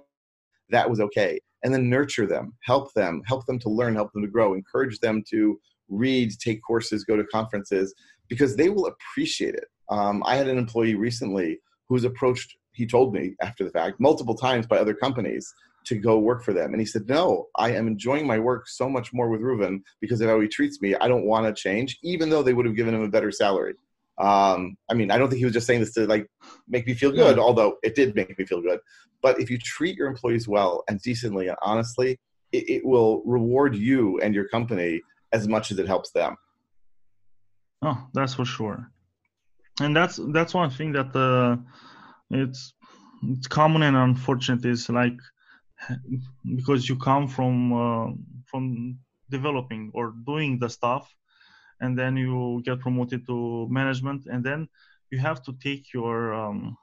that 0.69 0.89
was 0.89 0.99
okay. 1.07 1.39
And 1.63 1.73
then 1.73 1.89
nurture 1.89 2.25
them, 2.25 2.53
help 2.63 2.93
them, 2.93 3.21
help 3.25 3.45
them 3.45 3.59
to 3.59 3.69
learn, 3.69 3.95
help 3.95 4.13
them 4.13 4.21
to 4.21 4.29
grow, 4.29 4.53
encourage 4.53 4.99
them 4.99 5.23
to 5.29 5.59
read, 5.89 6.31
take 6.39 6.61
courses, 6.61 7.03
go 7.03 7.17
to 7.17 7.23
conferences, 7.25 7.93
because 8.29 8.55
they 8.55 8.69
will 8.69 8.87
appreciate 8.87 9.55
it. 9.55 9.65
Um, 9.89 10.23
I 10.25 10.35
had 10.35 10.47
an 10.47 10.57
employee 10.57 10.95
recently 10.95 11.59
who 11.87 11.95
was 11.95 12.03
approached, 12.03 12.55
he 12.73 12.85
told 12.85 13.13
me 13.13 13.35
after 13.41 13.63
the 13.63 13.71
fact, 13.71 13.99
multiple 13.99 14.35
times 14.35 14.67
by 14.67 14.77
other 14.77 14.93
companies 14.93 15.53
to 15.85 15.95
go 15.95 16.19
work 16.19 16.43
for 16.43 16.53
them. 16.53 16.71
And 16.71 16.79
he 16.79 16.85
said, 16.85 17.07
No, 17.07 17.47
I 17.55 17.71
am 17.71 17.87
enjoying 17.87 18.27
my 18.27 18.37
work 18.37 18.67
so 18.67 18.87
much 18.87 19.11
more 19.11 19.29
with 19.29 19.41
Reuven 19.41 19.81
because 19.99 20.21
of 20.21 20.29
how 20.29 20.39
he 20.39 20.47
treats 20.47 20.81
me. 20.81 20.95
I 20.95 21.07
don't 21.07 21.25
want 21.25 21.45
to 21.45 21.61
change, 21.61 21.97
even 22.03 22.29
though 22.29 22.43
they 22.43 22.53
would 22.53 22.65
have 22.65 22.75
given 22.75 22.93
him 22.93 23.01
a 23.01 23.09
better 23.09 23.31
salary. 23.31 23.73
Um, 24.19 24.75
I 24.91 24.93
mean, 24.93 25.11
I 25.11 25.17
don't 25.17 25.29
think 25.29 25.39
he 25.39 25.45
was 25.45 25.53
just 25.53 25.65
saying 25.65 25.79
this 25.79 25.93
to 25.93 26.05
like 26.05 26.27
make 26.67 26.85
me 26.85 26.93
feel 26.93 27.11
good, 27.11 27.39
although 27.39 27.77
it 27.83 27.95
did 27.95 28.15
make 28.15 28.37
me 28.37 28.45
feel 28.45 28.61
good. 28.61 28.79
But 29.21 29.39
if 29.39 29.49
you 29.49 29.57
treat 29.57 29.95
your 29.95 30.07
employees 30.07 30.47
well 30.47 30.83
and 30.89 31.01
decently 31.01 31.47
and 31.47 31.57
honestly, 31.61 32.19
it, 32.51 32.69
it 32.69 32.85
will 32.85 33.21
reward 33.25 33.75
you 33.75 34.19
and 34.21 34.33
your 34.35 34.47
company 34.47 35.01
as 35.31 35.47
much 35.47 35.71
as 35.71 35.79
it 35.79 35.87
helps 35.87 36.11
them. 36.11 36.35
Oh, 37.81 38.07
that's 38.13 38.33
for 38.33 38.45
sure. 38.45 38.91
And 39.79 39.95
that's 39.95 40.19
that's 40.33 40.53
one 40.53 40.69
thing 40.69 40.91
that 40.93 41.15
uh, 41.15 41.55
it's 42.29 42.73
it's 43.23 43.47
common 43.47 43.83
and 43.83 43.95
unfortunate 43.95 44.65
is 44.65 44.89
like 44.89 45.17
because 46.55 46.89
you 46.89 46.97
come 46.97 47.27
from 47.27 47.73
uh, 47.73 48.11
from 48.45 48.99
developing 49.29 49.91
or 49.93 50.13
doing 50.25 50.59
the 50.59 50.69
stuff, 50.69 51.15
and 51.81 51.97
then 51.97 52.17
you 52.17 52.61
get 52.65 52.79
promoted 52.79 53.25
to 53.27 53.67
management, 53.69 54.25
and 54.31 54.43
then 54.43 54.67
you 55.11 55.17
have 55.19 55.41
to 55.43 55.53
take 55.53 55.93
your 55.93 56.33
um, 56.33 56.77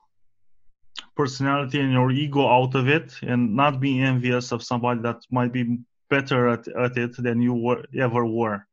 personality 1.17 1.81
and 1.81 1.93
your 1.93 2.11
ego 2.11 2.47
out 2.49 2.75
of 2.75 2.89
it, 2.89 3.13
and 3.23 3.55
not 3.55 3.81
be 3.81 4.01
envious 4.01 4.53
of 4.53 4.63
somebody 4.63 5.01
that 5.03 5.19
might 5.31 5.53
be 5.53 5.79
better 6.09 6.49
at, 6.49 6.67
at 6.69 6.97
it 6.97 7.17
than 7.19 7.41
you 7.41 7.55
were, 7.55 7.85
ever 7.99 8.25
were. 8.27 8.67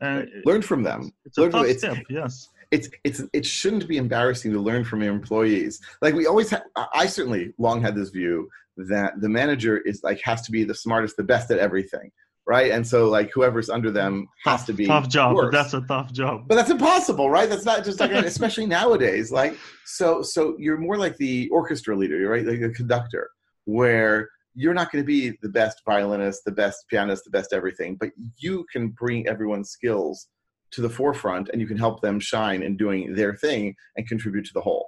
And 0.00 0.28
Learn 0.44 0.62
from 0.62 0.82
them. 0.82 1.12
it's 1.24 1.38
a 1.38 1.42
Learn 1.42 1.50
from- 1.50 1.60
tough 1.60 1.70
it's- 1.70 1.80
step, 1.94 2.04
yes. 2.08 2.48
it's 2.70 2.88
it's 3.04 3.22
it 3.32 3.46
shouldn't 3.46 3.86
be 3.86 3.96
embarrassing 3.98 4.50
to 4.52 4.60
learn 4.60 4.82
from 4.84 5.02
your 5.02 5.12
employees. 5.12 5.80
Like 6.02 6.14
we 6.14 6.26
always, 6.26 6.50
ha- 6.50 6.64
I 6.92 7.06
certainly 7.06 7.52
long 7.58 7.80
had 7.80 7.94
this 7.94 8.10
view 8.10 8.48
that 8.76 9.20
the 9.20 9.28
manager 9.28 9.78
is 9.78 10.02
like 10.02 10.20
has 10.22 10.42
to 10.42 10.50
be 10.50 10.64
the 10.64 10.74
smartest, 10.74 11.16
the 11.16 11.22
best 11.22 11.50
at 11.52 11.58
everything, 11.60 12.10
right? 12.46 12.70
And 12.70 12.86
so 12.86 13.08
like 13.08 13.30
whoever's 13.32 13.70
under 13.70 13.90
them 13.90 14.28
has 14.44 14.60
tough, 14.60 14.66
to 14.66 14.72
be 14.72 14.86
tough 14.86 15.08
job. 15.08 15.34
worse. 15.34 15.52
That's 15.52 15.74
a 15.74 15.80
tough 15.82 16.12
job. 16.12 16.44
but 16.46 16.54
that's 16.54 16.70
impossible, 16.70 17.30
right? 17.30 17.48
That's 17.48 17.64
not 17.64 17.84
just 17.84 18.00
like 18.00 18.10
especially 18.12 18.66
nowadays. 18.66 19.32
Like 19.32 19.56
so, 19.84 20.22
so 20.22 20.56
you're 20.58 20.78
more 20.78 20.96
like 20.96 21.16
the 21.16 21.48
orchestra 21.50 21.96
leader, 21.96 22.28
right? 22.28 22.44
Like 22.44 22.60
a 22.60 22.70
conductor, 22.70 23.30
where 23.64 24.28
you're 24.54 24.74
not 24.74 24.92
going 24.92 25.02
to 25.02 25.06
be 25.06 25.36
the 25.42 25.48
best 25.48 25.80
violinist, 25.84 26.44
the 26.44 26.52
best 26.52 26.84
pianist, 26.88 27.24
the 27.24 27.30
best 27.30 27.52
everything, 27.52 27.96
but 27.96 28.10
you 28.38 28.64
can 28.72 28.88
bring 28.88 29.26
everyone's 29.26 29.70
skills 29.70 30.28
to 30.70 30.80
the 30.80 30.90
forefront, 30.90 31.48
and 31.50 31.60
you 31.60 31.66
can 31.66 31.76
help 31.76 32.00
them 32.00 32.18
shine 32.20 32.62
in 32.62 32.76
doing 32.76 33.14
their 33.14 33.34
thing 33.34 33.74
and 33.96 34.08
contribute 34.08 34.44
to 34.44 34.52
the 34.54 34.60
whole. 34.60 34.86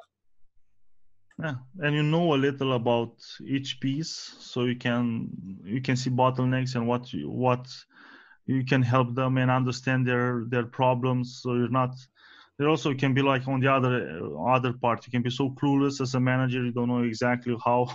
Yeah, 1.42 1.56
and 1.80 1.94
you 1.94 2.02
know 2.02 2.34
a 2.34 2.36
little 2.36 2.72
about 2.72 3.12
each 3.44 3.78
piece, 3.80 4.34
so 4.40 4.64
you 4.64 4.76
can 4.76 5.28
you 5.64 5.82
can 5.82 5.94
see 5.94 6.08
bottlenecks 6.08 6.76
and 6.76 6.88
what 6.88 7.12
you, 7.12 7.28
what 7.28 7.66
you 8.46 8.64
can 8.64 8.80
help 8.80 9.14
them 9.14 9.36
and 9.36 9.50
understand 9.50 10.06
their 10.06 10.44
their 10.48 10.64
problems. 10.64 11.40
So 11.42 11.54
you're 11.54 11.68
not. 11.68 11.94
There 12.58 12.70
also 12.70 12.94
can 12.94 13.12
be 13.12 13.20
like 13.20 13.46
on 13.48 13.60
the 13.60 13.70
other 13.70 14.18
other 14.48 14.72
part. 14.72 15.06
You 15.06 15.10
can 15.10 15.20
be 15.20 15.28
so 15.28 15.50
clueless 15.50 16.00
as 16.00 16.14
a 16.14 16.20
manager. 16.20 16.64
You 16.64 16.72
don't 16.72 16.88
know 16.88 17.02
exactly 17.02 17.54
how 17.62 17.94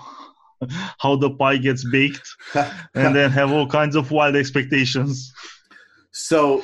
how 1.00 1.16
the 1.16 1.32
pie 1.32 1.58
gets 1.58 1.84
baked, 1.90 2.30
and 2.54 3.16
then 3.16 3.32
have 3.32 3.52
all 3.52 3.66
kinds 3.66 3.96
of 3.96 4.12
wild 4.12 4.36
expectations. 4.36 5.34
So, 6.12 6.64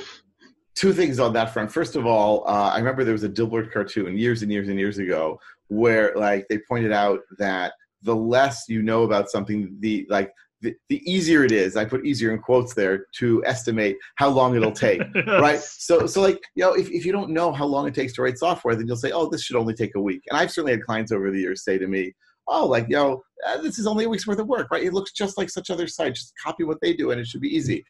two 0.76 0.94
things 0.94 1.20
on 1.20 1.34
that 1.34 1.54
front. 1.54 1.72
First 1.72 1.96
of 1.96 2.06
all, 2.06 2.48
uh, 2.48 2.70
I 2.70 2.78
remember 2.78 3.04
there 3.04 3.14
was 3.14 3.24
a 3.24 3.30
Dilbert 3.30 3.72
cartoon 3.72 4.16
years 4.16 4.44
and 4.44 4.52
years 4.52 4.68
and 4.68 4.78
years 4.78 5.00
ago 5.00 5.40
where, 5.70 6.14
like, 6.16 6.46
they 6.50 6.60
pointed 6.68 6.92
out 6.92 7.20
that 7.40 7.74
the 8.04 8.16
less 8.16 8.66
you 8.68 8.82
know 8.82 9.04
about 9.04 9.30
something, 9.30 9.76
the 9.80 10.06
like 10.10 10.32
the, 10.62 10.74
the 10.90 11.02
easier 11.12 11.44
it 11.44 11.52
is. 11.52 11.76
I 11.76 11.86
put 11.86 12.06
easier 12.06 12.32
in 12.32 12.40
quotes 12.40 12.74
there 12.74 13.06
to 13.18 13.44
estimate 13.46 13.96
how 14.16 14.30
long 14.30 14.56
it'll 14.56 14.72
take. 14.72 15.02
right 15.28 15.60
so 15.60 16.08
so 16.08 16.22
like 16.22 16.40
you 16.56 16.64
know 16.64 16.74
if, 16.74 16.90
if 16.90 17.06
you 17.06 17.12
don't 17.12 17.30
know 17.30 17.52
how 17.52 17.66
long 17.66 17.88
it 17.88 17.94
takes 17.94 18.14
to 18.14 18.22
write 18.24 18.38
software 18.38 18.76
then 18.76 18.88
you'll 18.88 18.96
say 18.96 19.12
oh 19.12 19.30
this 19.30 19.44
should 19.44 19.56
only 19.56 19.74
take 19.74 19.94
a 19.96 20.02
week 20.02 20.22
and 20.30 20.38
i've 20.40 20.52
certainly 20.52 20.72
had 20.72 20.84
clients 20.84 21.12
over 21.12 21.30
the 21.32 21.40
years 21.40 21.64
say 21.64 21.78
to 21.78 21.88
me 21.88 22.12
oh 22.48 22.66
like 22.66 22.86
you 22.90 22.96
know 22.96 23.22
uh, 23.48 23.58
this 23.62 23.78
is 23.78 23.86
only 23.86 24.06
a 24.06 24.10
week's 24.10 24.26
worth 24.28 24.40
of 24.40 24.48
work 24.48 24.68
right 24.72 24.84
it 24.84 24.94
looks 24.94 25.12
just 25.12 25.38
like 25.38 25.50
such 25.50 25.70
other 25.70 25.88
sites 25.88 26.22
just 26.22 26.34
copy 26.44 26.64
what 26.64 26.78
they 26.82 26.94
do 26.94 27.12
and 27.12 27.20
it 27.22 27.28
should 27.28 27.42
be 27.42 27.56
easy 27.56 27.84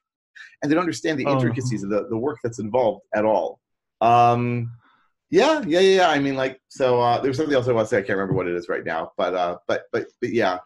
and 0.61 0.69
they 0.69 0.75
don't 0.75 0.81
understand 0.83 1.17
the 1.19 1.25
Oh. 1.25 1.33
intricacies 1.33 1.83
of 1.83 1.89
the, 1.89 2.05
the 2.09 2.17
work 2.17 2.37
that's 2.43 2.59
involved 2.59 3.05
at 3.15 3.23
all 3.25 3.59
um 4.01 4.69
yeah 5.29 5.61
yeah 5.67 5.79
yeah 5.79 6.09
i 6.09 6.19
mean 6.19 6.35
like 6.35 6.59
so 6.69 7.01
uh 7.01 7.19
there's 7.19 7.37
something 7.37 7.55
else 7.55 7.67
i 7.67 7.71
want 7.71 7.85
to 7.85 7.89
say. 7.89 7.97
I 7.97 8.01
can't 8.01 8.17
remember 8.17 8.33
what 8.33 8.47
it 8.47 8.55
is 8.55 8.69
right 8.69 8.85
now 8.85 9.11
but 9.17 9.33
uh 9.33 9.57
but 9.67 9.83
but 9.91 10.07
but 10.21 10.31
yeah. 10.31 10.59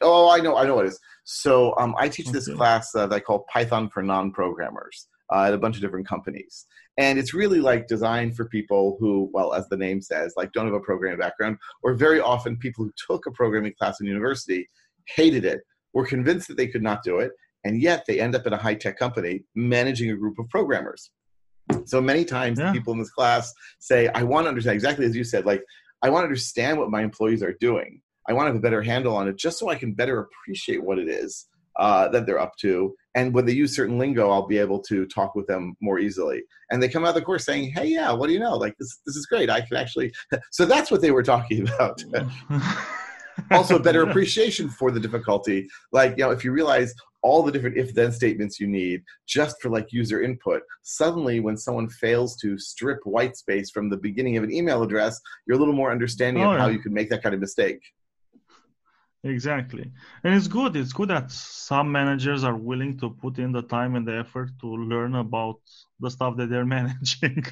Oh 0.00 0.28
i 0.30 0.38
know 0.38 0.56
i 0.56 0.64
know 0.66 0.74
what 0.74 0.86
it 0.86 0.88
is. 0.88 1.00
So 1.24 1.74
um 1.78 1.94
i 1.98 2.08
teach 2.08 2.28
this 2.28 2.48
Okay. 2.48 2.56
class 2.56 2.94
uh, 2.94 3.06
that 3.06 3.14
i 3.16 3.20
call 3.20 3.46
python 3.52 3.88
for 3.88 4.02
non-programmers 4.02 5.06
uh, 5.32 5.44
at 5.44 5.54
a 5.54 5.58
bunch 5.58 5.76
of 5.76 5.82
different 5.82 6.06
companies. 6.06 6.66
And 6.98 7.18
it's 7.18 7.32
really 7.32 7.60
like 7.60 7.86
designed 7.86 8.36
for 8.36 8.44
people 8.46 8.96
who 9.00 9.30
well 9.32 9.54
as 9.54 9.66
the 9.68 9.76
name 9.78 10.02
says 10.02 10.34
like 10.36 10.52
don't 10.52 10.66
have 10.66 10.74
a 10.74 10.80
programming 10.80 11.18
background 11.18 11.56
or 11.82 11.94
very 11.94 12.20
often 12.20 12.56
people 12.56 12.84
who 12.84 12.92
took 13.06 13.26
a 13.26 13.30
programming 13.30 13.72
class 13.78 14.00
in 14.00 14.06
university 14.06 14.68
hated 15.06 15.44
it 15.44 15.62
were 15.94 16.06
convinced 16.06 16.48
that 16.48 16.56
they 16.56 16.66
could 16.66 16.82
not 16.82 17.02
do 17.02 17.18
it 17.18 17.32
and 17.64 17.80
yet 17.80 18.04
they 18.06 18.20
end 18.20 18.34
up 18.34 18.46
in 18.46 18.52
a 18.52 18.56
high-tech 18.58 18.98
company 18.98 19.42
managing 19.54 20.10
a 20.10 20.16
group 20.16 20.38
of 20.38 20.48
programmers 20.50 21.10
so 21.84 22.00
many 22.00 22.24
times 22.24 22.58
Yeah. 22.58 22.72
people 22.72 22.92
in 22.92 22.98
this 22.98 23.10
class 23.10 23.52
say 23.78 24.08
i 24.14 24.22
want 24.22 24.44
to 24.44 24.48
understand 24.48 24.74
exactly 24.74 25.04
as 25.06 25.16
you 25.16 25.24
said 25.24 25.44
like 25.46 25.62
i 26.02 26.10
want 26.10 26.22
to 26.22 26.26
understand 26.26 26.78
what 26.78 26.90
my 26.90 27.02
employees 27.02 27.42
are 27.42 27.54
doing. 27.60 28.00
I 28.28 28.32
want 28.34 28.44
to 28.46 28.50
have 28.50 28.56
a 28.56 28.60
better 28.60 28.82
handle 28.82 29.16
on 29.16 29.26
it 29.28 29.36
just 29.36 29.58
so 29.58 29.68
i 29.68 29.74
can 29.74 29.94
better 29.94 30.20
appreciate 30.20 30.82
what 30.84 30.98
it 30.98 31.08
is 31.08 31.46
uh, 31.78 32.06
that 32.08 32.26
they're 32.26 32.38
up 32.38 32.52
to. 32.60 32.94
And 33.14 33.32
when 33.34 33.46
they 33.46 33.52
use 33.52 33.74
certain 33.74 33.98
lingo 33.98 34.30
i'll 34.30 34.46
be 34.46 34.58
able 34.58 34.80
to 34.90 35.06
talk 35.06 35.34
with 35.34 35.46
them 35.46 35.74
more 35.80 35.98
easily. 35.98 36.42
And 36.70 36.82
they 36.82 36.88
come 36.88 37.04
out 37.04 37.10
of 37.10 37.14
the 37.16 37.22
course 37.22 37.44
saying 37.44 37.72
hey 37.72 37.86
yeah 37.86 38.12
what 38.12 38.26
do 38.28 38.32
you 38.32 38.40
know? 38.40 38.56
Like 38.56 38.76
this, 38.78 39.00
this 39.06 39.16
is 39.16 39.26
great. 39.26 39.48
I 39.50 39.60
can 39.62 39.76
actually 39.76 40.12
so 40.50 40.64
that's 40.66 40.90
what 40.90 41.00
they 41.02 41.10
were 41.10 41.22
talking 41.22 41.66
about 41.68 42.02
also 43.50 43.76
a 43.76 43.82
better 43.82 44.02
appreciation 44.08 44.68
for 44.68 44.90
the 44.90 45.00
difficulty 45.00 45.68
like 45.92 46.12
you 46.16 46.24
know 46.24 46.30
if 46.30 46.44
you 46.44 46.52
realize 46.52 46.94
all 47.22 47.42
the 47.42 47.52
different 47.52 47.76
if 47.76 47.94
then 47.94 48.10
statements 48.10 48.58
you 48.58 48.66
need 48.66 49.02
just 49.26 49.60
for 49.62 49.68
like 49.68 49.92
user 49.92 50.22
input 50.22 50.62
suddenly 50.82 51.40
when 51.40 51.56
someone 51.56 51.88
fails 51.88 52.36
to 52.36 52.58
strip 52.58 52.98
white 53.04 53.36
space 53.36 53.70
from 53.70 53.88
the 53.88 53.96
beginning 53.96 54.36
of 54.36 54.44
an 54.44 54.52
email 54.52 54.82
address 54.82 55.20
you're 55.46 55.56
a 55.56 55.60
little 55.60 55.74
more 55.74 55.92
understanding 55.92 56.42
Oh, 56.42 56.52
of 56.52 56.58
how 56.58 56.66
oh, 56.66 56.70
you 56.70 56.80
could 56.80 56.92
make 56.92 57.10
that 57.10 57.22
kind 57.22 57.34
of 57.34 57.40
mistake 57.40 57.82
Exactly. 59.24 59.90
And 60.24 60.34
it's 60.34 60.48
good. 60.48 60.76
It's 60.76 60.92
good 60.92 61.10
that 61.10 61.30
some 61.30 61.92
managers 61.92 62.42
are 62.42 62.56
willing 62.56 62.98
to 62.98 63.10
put 63.10 63.38
in 63.38 63.52
the 63.52 63.62
time 63.62 63.94
and 63.94 64.06
the 64.06 64.16
effort 64.16 64.50
to 64.60 64.66
learn 64.66 65.14
about 65.14 65.60
the 66.00 66.10
stuff 66.10 66.36
that 66.38 66.50
they're 66.50 66.66
managing. 66.78 67.44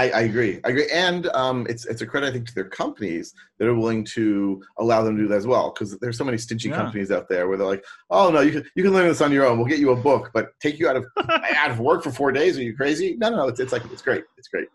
I, 0.00 0.04
I 0.10 0.20
agree. 0.30 0.60
I 0.64 0.68
agree, 0.72 0.88
and 1.06 1.26
um, 1.42 1.66
it's 1.68 1.84
it's 1.86 2.02
a 2.02 2.06
credit 2.06 2.28
I 2.28 2.32
think 2.32 2.46
to 2.48 2.54
their 2.54 2.68
companies 2.82 3.34
that 3.58 3.66
are 3.68 3.74
willing 3.74 4.04
to 4.16 4.62
allow 4.82 5.02
them 5.02 5.16
to 5.16 5.22
do 5.22 5.28
that 5.28 5.36
as 5.42 5.46
well. 5.52 5.66
Because 5.72 5.98
there's 5.98 6.16
so 6.16 6.24
many 6.24 6.38
stingy 6.38 6.68
Yeah. 6.68 6.76
companies 6.76 7.10
out 7.10 7.28
there 7.28 7.48
where 7.48 7.56
they're 7.58 7.66
like, 7.74 7.84
"Oh 8.08 8.30
no, 8.30 8.40
you 8.46 8.52
can 8.52 8.62
you 8.76 8.82
can 8.84 8.92
learn 8.92 9.08
this 9.08 9.20
on 9.20 9.32
your 9.32 9.44
own. 9.46 9.58
We'll 9.58 9.66
get 9.74 9.80
you 9.84 9.90
a 9.90 9.96
book, 10.10 10.30
but 10.32 10.44
take 10.60 10.78
you 10.78 10.88
out 10.90 10.96
of 10.96 11.04
out 11.62 11.70
of 11.72 11.78
work 11.80 12.00
for 12.04 12.12
four 12.20 12.30
days. 12.32 12.56
Are 12.58 12.62
you 12.62 12.76
crazy? 12.76 13.16
No, 13.18 13.28
no, 13.30 13.36
no. 13.38 13.48
It's 13.48 13.60
it's 13.60 13.72
like 13.72 13.84
it's 13.94 14.02
great. 14.08 14.24
It's 14.38 14.48
great. 14.48 14.68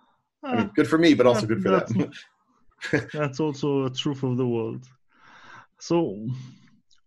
I 0.43 0.55
mean, 0.57 0.71
good 0.75 0.89
for 0.93 0.97
me, 1.05 1.13
but 1.13 1.25
also 1.25 1.45
good 1.51 1.61
for 1.63 1.71
That's- 1.71 1.93
them. 1.93 2.11
That's 3.19 3.39
also 3.39 3.85
a 3.85 3.89
truth 3.89 4.23
of 4.23 4.35
the 4.35 4.45
world. 4.55 4.83
So, 5.79 5.97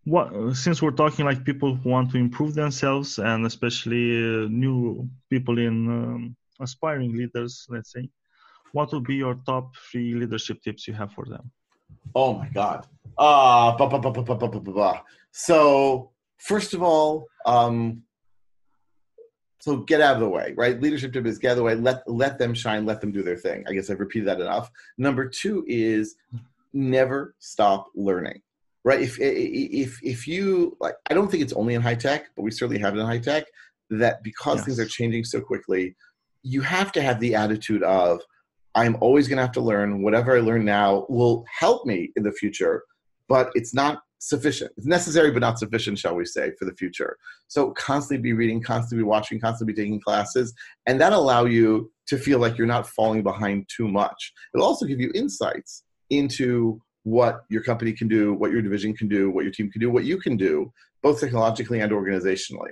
what 0.05 0.57
since 0.57 0.81
we're 0.81 0.99
talking 1.03 1.27
like 1.27 1.45
people 1.45 1.75
who 1.75 1.91
want 1.91 2.11
to 2.13 2.17
improve 2.19 2.55
themselves 2.55 3.19
and 3.19 3.45
especially 3.45 4.07
uh, 4.17 4.49
new 4.49 5.07
people 5.29 5.59
in 5.59 5.77
um, 5.99 6.37
aspiring 6.61 7.17
leaders, 7.17 7.67
let's 7.69 7.93
say, 7.93 8.09
what 8.73 8.93
would 8.93 9.05
be 9.05 9.17
your 9.17 9.37
top 9.47 9.75
three 9.91 10.15
leadership 10.15 10.63
tips 10.63 10.87
you 10.87 10.95
have 10.95 11.13
for 11.13 11.25
them? 11.25 11.51
Oh 12.15 12.35
my 12.35 12.49
God. 12.49 12.87
Uh, 13.19 13.77
bah, 13.77 13.89
bah, 13.89 13.99
bah, 13.99 14.11
bah, 14.11 14.23
bah, 14.23 14.49
bah, 14.49 14.61
bah, 14.61 15.01
So, 15.33 16.11
first 16.39 16.75
of 16.75 16.83
all, 16.83 17.27
um, 17.47 18.03
so 19.61 19.79
get 19.79 20.01
out 20.01 20.15
of 20.15 20.21
the 20.21 20.29
way, 20.29 20.55
right? 20.57 20.81
Leadership 20.81 21.13
tip 21.13 21.27
is 21.27 21.39
get 21.39 21.49
out 21.49 21.53
of 21.53 21.57
the 21.59 21.63
way, 21.65 21.75
let, 21.75 22.09
let 22.09 22.39
them 22.39 22.55
shine, 22.55 22.87
let 22.87 23.01
them 23.01 23.11
do 23.11 23.23
their 23.23 23.37
thing. 23.37 23.65
I 23.69 23.73
guess 23.73 23.91
I've 23.91 24.01
repeated 24.01 24.29
that 24.29 24.41
enough. 24.41 24.71
Number 24.99 25.29
two 25.29 25.65
is 25.67 26.17
never 26.73 27.35
stop 27.39 27.89
learning 27.95 28.43
right 28.85 29.01
if 29.01 29.19
if 29.21 29.99
if 30.03 30.29
you 30.29 30.77
like 30.79 30.95
i 31.11 31.15
don't 31.15 31.31
think 31.31 31.43
it's 31.43 31.53
only 31.55 31.75
in 31.75 31.83
high 31.83 31.95
tech 31.95 32.27
but 32.37 32.43
we 32.43 32.51
certainly 32.51 32.79
have 32.81 32.95
it 32.95 33.01
in 33.01 33.07
high 33.07 33.19
tech 33.19 33.45
that 33.91 34.23
because 34.23 34.59
yes. 34.59 34.65
things 34.67 34.81
are 34.81 34.87
changing 34.87 35.25
so 35.25 35.41
quickly 35.41 35.95
you 36.47 36.61
have 36.61 36.93
to 36.93 37.03
have 37.03 37.19
the 37.19 37.35
attitude 37.35 37.83
of 37.83 38.21
I'm 38.77 38.97
always 39.01 39.27
going 39.27 39.39
to 39.39 39.43
have 39.43 39.53
to 39.53 39.61
learn. 39.61 40.03
Whatever 40.03 40.37
I 40.37 40.41
learn 40.41 40.65
now 40.65 41.07
will 41.09 41.45
help 41.59 41.87
me 41.87 42.13
in 42.15 42.23
the 42.23 42.31
future, 42.31 42.85
but 43.29 43.51
it's 43.55 43.75
not 43.75 44.03
sufficient. 44.19 44.71
It's 44.77 44.87
necessary, 44.87 45.33
but 45.33 45.41
not 45.41 45.59
sufficient, 45.59 45.99
shall 45.99 46.15
we 46.15 46.25
say, 46.25 46.53
for 46.57 46.67
the 46.67 46.75
future. 46.75 47.17
So 47.49 47.73
constantly 47.73 48.23
be 48.23 48.33
reading, 48.33 48.63
constantly 48.63 49.03
be 49.03 49.09
watching, 49.09 49.41
constantly 49.41 49.73
be 49.73 49.83
taking 49.83 50.01
classes, 50.01 50.55
and 50.87 51.01
that 51.01 51.13
allow 51.13 51.47
you 51.47 51.91
to 52.07 52.17
feel 52.17 52.39
like 52.39 52.57
you're 52.57 52.67
not 52.69 52.87
falling 52.87 53.25
behind 53.25 53.69
too 53.75 53.89
much. 53.89 54.33
It'll 54.55 54.67
also 54.67 54.87
give 54.87 55.01
you 55.01 55.11
insights 55.15 55.83
into 56.11 56.81
what 57.03 57.41
your 57.49 57.63
company 57.63 57.93
can 57.93 58.07
do, 58.07 58.35
what 58.35 58.53
your 58.53 58.63
division 58.63 58.95
can 58.95 59.09
do, 59.09 59.31
what 59.31 59.43
your 59.43 59.53
team 59.53 59.71
can 59.71 59.81
do, 59.81 59.91
what 59.91 60.05
you 60.05 60.19
can 60.19 60.37
do, 60.37 60.73
both 61.03 61.19
technologically 61.19 61.81
and 61.81 61.91
organizationally. 61.91 62.71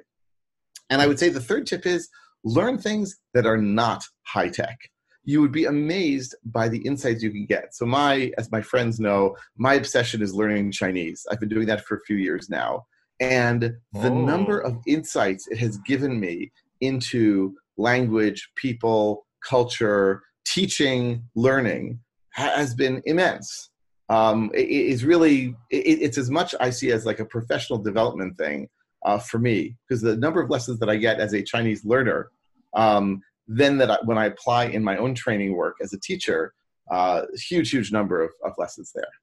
And 0.90 1.02
I 1.02 1.06
would 1.08 1.18
say 1.18 1.28
the 1.28 1.40
third 1.40 1.66
tip 1.66 1.86
is 1.86 2.08
learn 2.44 2.78
things 2.78 3.16
that 3.32 3.46
are 3.46 3.58
not 3.58 4.04
high 4.24 4.48
tech 4.48 4.78
you 5.24 5.40
would 5.40 5.52
be 5.52 5.64
amazed 5.64 6.34
by 6.44 6.68
the 6.68 6.78
insights 6.78 7.22
you 7.22 7.30
can 7.30 7.46
get. 7.46 7.74
So 7.74 7.86
my, 7.86 8.30
as 8.36 8.52
my 8.52 8.60
friends 8.60 9.00
know, 9.00 9.36
my 9.56 9.74
obsession 9.74 10.22
is 10.22 10.34
learning 10.34 10.72
Chinese. 10.72 11.26
I've 11.30 11.40
been 11.40 11.48
doing 11.48 11.66
that 11.66 11.84
for 11.84 11.96
a 11.96 12.00
few 12.00 12.16
years 12.16 12.50
now. 12.50 12.84
And 13.20 13.62
the 13.92 14.10
oh. 14.10 14.24
number 14.24 14.58
of 14.58 14.76
insights 14.86 15.48
it 15.48 15.58
has 15.58 15.78
given 15.78 16.20
me 16.20 16.52
into 16.80 17.54
language, 17.78 18.50
people, 18.56 19.26
culture, 19.48 20.22
teaching, 20.44 21.22
learning 21.34 22.00
has 22.30 22.74
been 22.74 23.00
immense. 23.06 23.70
Um, 24.10 24.50
it 24.52 24.68
is 24.68 25.04
really, 25.04 25.54
it, 25.70 26.02
it's 26.02 26.18
as 26.18 26.30
much 26.30 26.54
I 26.60 26.68
see 26.70 26.92
as 26.92 27.06
like 27.06 27.20
a 27.20 27.24
professional 27.24 27.78
development 27.78 28.36
thing 28.36 28.68
uh, 29.04 29.18
for 29.18 29.38
me, 29.38 29.76
because 29.88 30.00
the 30.02 30.16
number 30.16 30.40
of 30.40 30.50
lessons 30.50 30.78
that 30.80 30.88
I 30.88 30.96
get 30.96 31.20
as 31.20 31.32
a 31.34 31.42
Chinese 31.42 31.84
learner 31.84 32.30
um, 32.74 33.22
then 33.46 33.76
that 33.78 33.90
I, 33.90 33.98
when 34.04 34.18
I 34.18 34.26
apply 34.26 34.66
in 34.66 34.82
my 34.82 34.96
own 34.96 35.14
training 35.14 35.54
work 35.54 35.76
as 35.82 35.92
a 35.92 36.00
teacher, 36.00 36.54
uh, 36.90 37.22
huge, 37.34 37.70
huge 37.70 37.92
number 37.92 38.22
of, 38.22 38.30
of 38.44 38.52
lessons 38.58 38.92
there. 38.94 39.14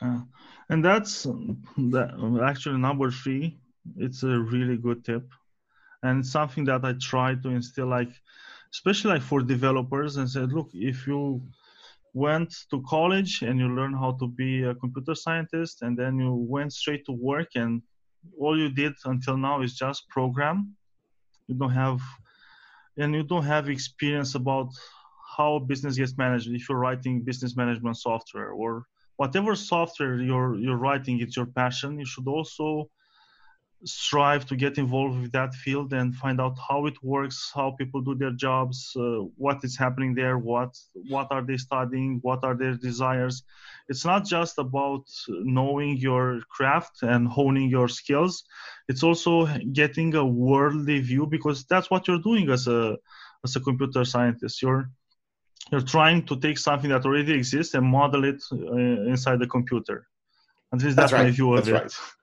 Uh, 0.00 0.20
and 0.70 0.84
that's 0.84 1.24
that, 1.24 2.40
actually 2.44 2.78
number 2.78 3.10
three. 3.10 3.58
It's 3.96 4.22
a 4.22 4.38
really 4.38 4.76
good 4.76 5.04
tip, 5.04 5.26
and 6.02 6.24
something 6.24 6.64
that 6.66 6.84
I 6.84 6.92
try 7.00 7.34
to 7.34 7.48
instill, 7.48 7.86
like 7.86 8.12
especially 8.72 9.12
like 9.12 9.22
for 9.22 9.40
developers, 9.40 10.18
and 10.18 10.28
said, 10.28 10.52
look, 10.52 10.68
if 10.74 11.06
you 11.06 11.42
went 12.12 12.54
to 12.70 12.82
college 12.82 13.42
and 13.42 13.58
you 13.58 13.68
learn 13.74 13.94
how 13.94 14.12
to 14.20 14.28
be 14.28 14.64
a 14.64 14.74
computer 14.74 15.14
scientist, 15.14 15.80
and 15.80 15.96
then 15.98 16.18
you 16.18 16.34
went 16.34 16.74
straight 16.74 17.04
to 17.06 17.12
work, 17.12 17.48
and 17.54 17.82
all 18.38 18.58
you 18.58 18.70
did 18.70 18.94
until 19.04 19.36
now 19.36 19.62
is 19.62 19.74
just 19.74 20.08
program. 20.08 20.74
You 21.46 21.54
don't 21.54 21.70
have 21.70 22.00
and 22.96 23.14
you 23.14 23.22
don't 23.22 23.44
have 23.44 23.68
experience 23.68 24.34
about 24.34 24.70
how 25.36 25.60
business 25.60 25.96
gets 25.96 26.16
managed 26.18 26.48
if 26.50 26.68
you're 26.68 26.78
writing 26.78 27.22
business 27.22 27.56
management 27.56 27.96
software 27.96 28.50
or 28.50 28.84
whatever 29.16 29.54
software 29.54 30.16
you're 30.16 30.56
you're 30.56 30.76
writing 30.76 31.20
it's 31.20 31.36
your 31.36 31.46
passion 31.46 31.98
you 31.98 32.06
should 32.06 32.26
also 32.26 32.90
strive 33.84 34.44
to 34.46 34.56
get 34.56 34.76
involved 34.76 35.20
with 35.20 35.32
that 35.32 35.54
field 35.54 35.92
and 35.92 36.14
find 36.14 36.40
out 36.40 36.56
how 36.68 36.86
it 36.86 36.96
works 37.02 37.52
how 37.54 37.70
people 37.70 38.00
do 38.00 38.14
their 38.14 38.32
jobs 38.32 38.92
uh, 38.96 39.20
what 39.36 39.58
is 39.62 39.76
happening 39.76 40.14
there 40.14 40.36
what 40.36 40.76
what 41.08 41.28
are 41.30 41.42
they 41.42 41.56
studying 41.56 42.18
what 42.22 42.42
are 42.44 42.54
their 42.54 42.74
desires. 42.74 43.42
It's 43.88 44.04
not 44.04 44.26
just 44.26 44.58
about 44.58 45.04
knowing 45.28 45.96
your 45.96 46.40
craft 46.50 47.02
and 47.02 47.26
honing 47.26 47.70
your 47.70 47.88
skills. 47.88 48.44
It's 48.88 49.02
also 49.02 49.46
getting 49.72 50.14
a 50.14 50.24
worldly 50.24 51.00
view 51.00 51.26
because 51.26 51.64
that's 51.64 51.90
what 51.90 52.06
you're 52.06 52.20
doing 52.30 52.50
as 52.50 52.66
a 52.66 52.98
as 53.44 53.56
a 53.56 53.60
computer 53.60 54.04
scientist. 54.04 54.60
You're 54.62 54.90
you're 55.70 55.88
trying 55.96 56.24
to 56.26 56.36
take 56.36 56.58
something 56.58 56.90
that 56.90 57.04
already 57.04 57.34
exists 57.34 57.74
and 57.74 57.86
model 57.86 58.24
it 58.24 58.42
uh, 58.52 59.10
inside 59.12 59.38
the 59.38 59.46
computer. 59.46 60.06
At 60.72 60.82
least 60.82 60.96
that's, 60.96 61.10
that's 61.10 61.12
right. 61.12 61.24
my 61.24 61.30
view 61.30 61.54
of 61.54 61.64
that's 61.64 61.68
it. 61.68 61.72
right. 61.72 62.17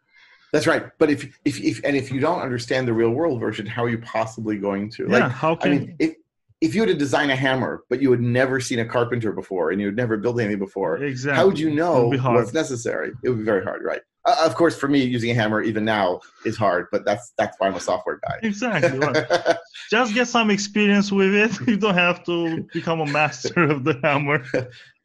That's 0.56 0.68
right. 0.68 0.90
But 1.00 1.10
if, 1.10 1.38
if, 1.44 1.60
if, 1.60 1.82
and 1.84 1.98
if 1.98 2.10
you 2.14 2.22
don't 2.22 2.40
understand 2.40 2.88
the 2.88 2.94
real 2.94 3.10
world 3.10 3.42
version, 3.42 3.66
how 3.66 3.84
are 3.84 3.90
you 3.90 3.98
possibly 3.98 4.56
going 4.56 4.90
to? 4.92 5.06
Yeah, 5.10 5.20
like, 5.20 5.32
how 5.34 5.54
can, 5.54 5.70
I 5.70 5.78
mean, 5.78 5.96
if, 6.00 6.16
if 6.62 6.74
you 6.74 6.80
had 6.80 6.88
to 6.88 6.96
design 6.96 7.30
a 7.30 7.36
hammer, 7.36 7.84
but 7.90 8.02
you 8.02 8.10
had 8.10 8.22
never 8.22 8.62
seen 8.62 8.80
a 8.80 8.86
carpenter 8.86 9.34
before 9.34 9.72
and 9.72 9.82
you 9.82 9.88
had 9.88 9.98
never 9.98 10.16
built 10.16 10.40
anything 10.40 10.60
before, 10.60 10.96
exactly. 11.04 11.36
how 11.38 11.46
would 11.48 11.60
you 11.60 11.76
know 11.76 12.08
what's 12.08 12.54
necessary? 12.54 13.12
It 13.22 13.28
would 13.28 13.40
be 13.40 13.44
very 13.44 13.66
hard, 13.66 13.84
right? 13.84 14.00
Uh, 14.24 14.44
of 14.46 14.56
course, 14.56 14.78
for 14.78 14.88
me, 14.88 15.04
using 15.04 15.30
a 15.30 15.34
hammer 15.34 15.62
even 15.62 15.84
now 15.84 16.22
is 16.46 16.56
hard, 16.56 16.88
but 16.90 17.04
that's 17.04 17.34
that's 17.38 17.60
why 17.60 17.68
I'm 17.68 17.76
a 17.76 17.82
software 17.82 18.22
guy. 18.26 18.40
Exactly. 18.42 18.98
Just 19.92 20.14
get 20.14 20.30
some 20.30 20.50
experience 20.50 21.12
with 21.12 21.36
it. 21.36 21.52
You 21.68 21.76
don't 21.76 21.96
have 21.96 22.24
to 22.24 22.66
become 22.72 23.02
a 23.02 23.06
master 23.06 23.64
of 23.64 23.84
the 23.84 24.00
hammer. 24.02 24.42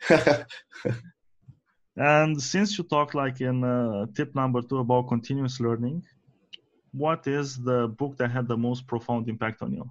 And 1.97 2.41
since 2.41 2.79
you 2.79 2.85
talked 2.85 3.15
like 3.15 3.41
in 3.41 3.65
uh, 3.65 4.07
tip 4.15 4.35
number 4.35 4.63
two 4.63 4.79
about 4.79 5.09
continuous 5.09 5.61
learning, 5.61 6.03
what 6.93 7.27
is 7.27 7.57
the 7.63 7.89
book 7.89 8.17
that 8.19 8.31
had 8.31 8.49
the 8.49 8.57
most 8.57 8.87
profound 8.87 9.29
impact 9.29 9.63
on 9.63 9.73
you? 9.73 9.91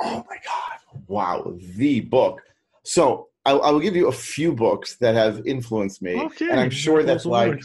Oh 0.00 0.24
my 0.28 0.36
God. 0.44 1.02
Wow. 1.06 1.56
The 1.76 2.00
book. 2.00 2.40
So 2.84 3.28
I, 3.44 3.52
I 3.52 3.70
will 3.70 3.80
give 3.80 3.96
you 3.96 4.08
a 4.08 4.12
few 4.12 4.52
books 4.52 4.96
that 4.98 5.14
have 5.14 5.46
influenced 5.46 6.02
me. 6.02 6.18
Okay. 6.18 6.50
And 6.50 6.58
I'm 6.58 6.70
sure 6.70 7.02
that's 7.02 7.26
like, 7.26 7.60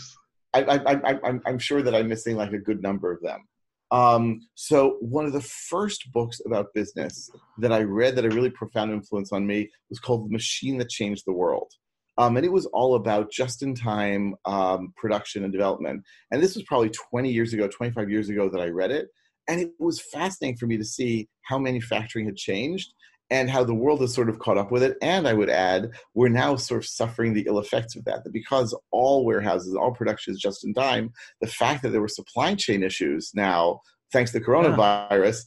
I, 0.53 0.63
I, 0.63 0.93
I, 0.93 1.19
I'm, 1.23 1.41
I'm 1.45 1.59
sure 1.59 1.81
that 1.81 1.95
I'm 1.95 2.07
missing 2.07 2.35
like 2.35 2.53
a 2.53 2.59
good 2.59 2.81
number 2.81 3.11
of 3.11 3.21
them. 3.21 3.47
Um, 3.89 4.41
so 4.55 4.97
one 4.99 5.25
of 5.25 5.33
the 5.33 5.41
first 5.41 6.11
books 6.11 6.41
about 6.45 6.73
business 6.73 7.29
that 7.59 7.71
I 7.71 7.83
read 7.83 8.15
that 8.15 8.23
had 8.23 8.33
a 8.33 8.35
really 8.35 8.49
profound 8.49 8.91
influence 8.91 9.31
on 9.31 9.47
me 9.47 9.69
was 9.89 9.99
called 9.99 10.27
The 10.27 10.33
Machine 10.33 10.77
That 10.79 10.89
Changed 10.89 11.23
the 11.25 11.33
World. 11.33 11.71
Um, 12.17 12.35
and 12.37 12.45
it 12.45 12.51
was 12.51 12.65
all 12.67 12.95
about 12.95 13.31
just 13.31 13.61
in 13.61 13.75
time 13.75 14.35
um, 14.45 14.93
production 14.95 15.43
and 15.43 15.53
development. 15.53 16.03
And 16.31 16.41
this 16.41 16.55
was 16.55 16.63
probably 16.65 16.89
20 16.89 17.31
years 17.31 17.53
ago, 17.53 17.67
25 17.67 18.09
years 18.09 18.29
ago 18.29 18.49
that 18.49 18.61
I 18.61 18.69
read 18.69 18.91
it. 18.91 19.09
And 19.47 19.61
it 19.61 19.71
was 19.79 20.01
fascinating 20.01 20.57
for 20.57 20.67
me 20.67 20.77
to 20.77 20.83
see 20.83 21.29
how 21.43 21.57
manufacturing 21.57 22.25
had 22.25 22.35
changed 22.35 22.93
and 23.29 23.49
how 23.49 23.63
the 23.63 23.73
world 23.73 24.01
has 24.01 24.13
sort 24.13 24.29
of 24.29 24.39
caught 24.39 24.57
up 24.57 24.71
with 24.71 24.83
it. 24.83 24.97
And 25.01 25.27
I 25.27 25.33
would 25.33 25.49
add, 25.49 25.91
we're 26.13 26.29
now 26.29 26.55
sort 26.55 26.83
of 26.83 26.89
suffering 26.89 27.33
the 27.33 27.45
ill 27.47 27.59
effects 27.59 27.95
of 27.95 28.05
that. 28.05 28.23
That 28.23 28.31
because 28.31 28.77
all 28.91 29.25
warehouses, 29.25 29.75
all 29.75 29.91
production 29.91 30.33
is 30.33 30.39
just 30.39 30.65
in 30.65 30.73
time, 30.73 31.11
the 31.41 31.47
fact 31.47 31.83
that 31.83 31.89
there 31.89 32.01
were 32.01 32.07
supply 32.07 32.55
chain 32.55 32.83
issues 32.83 33.31
now, 33.35 33.81
thanks 34.11 34.31
to 34.31 34.39
the 34.39 34.45
coronavirus, 34.45 35.43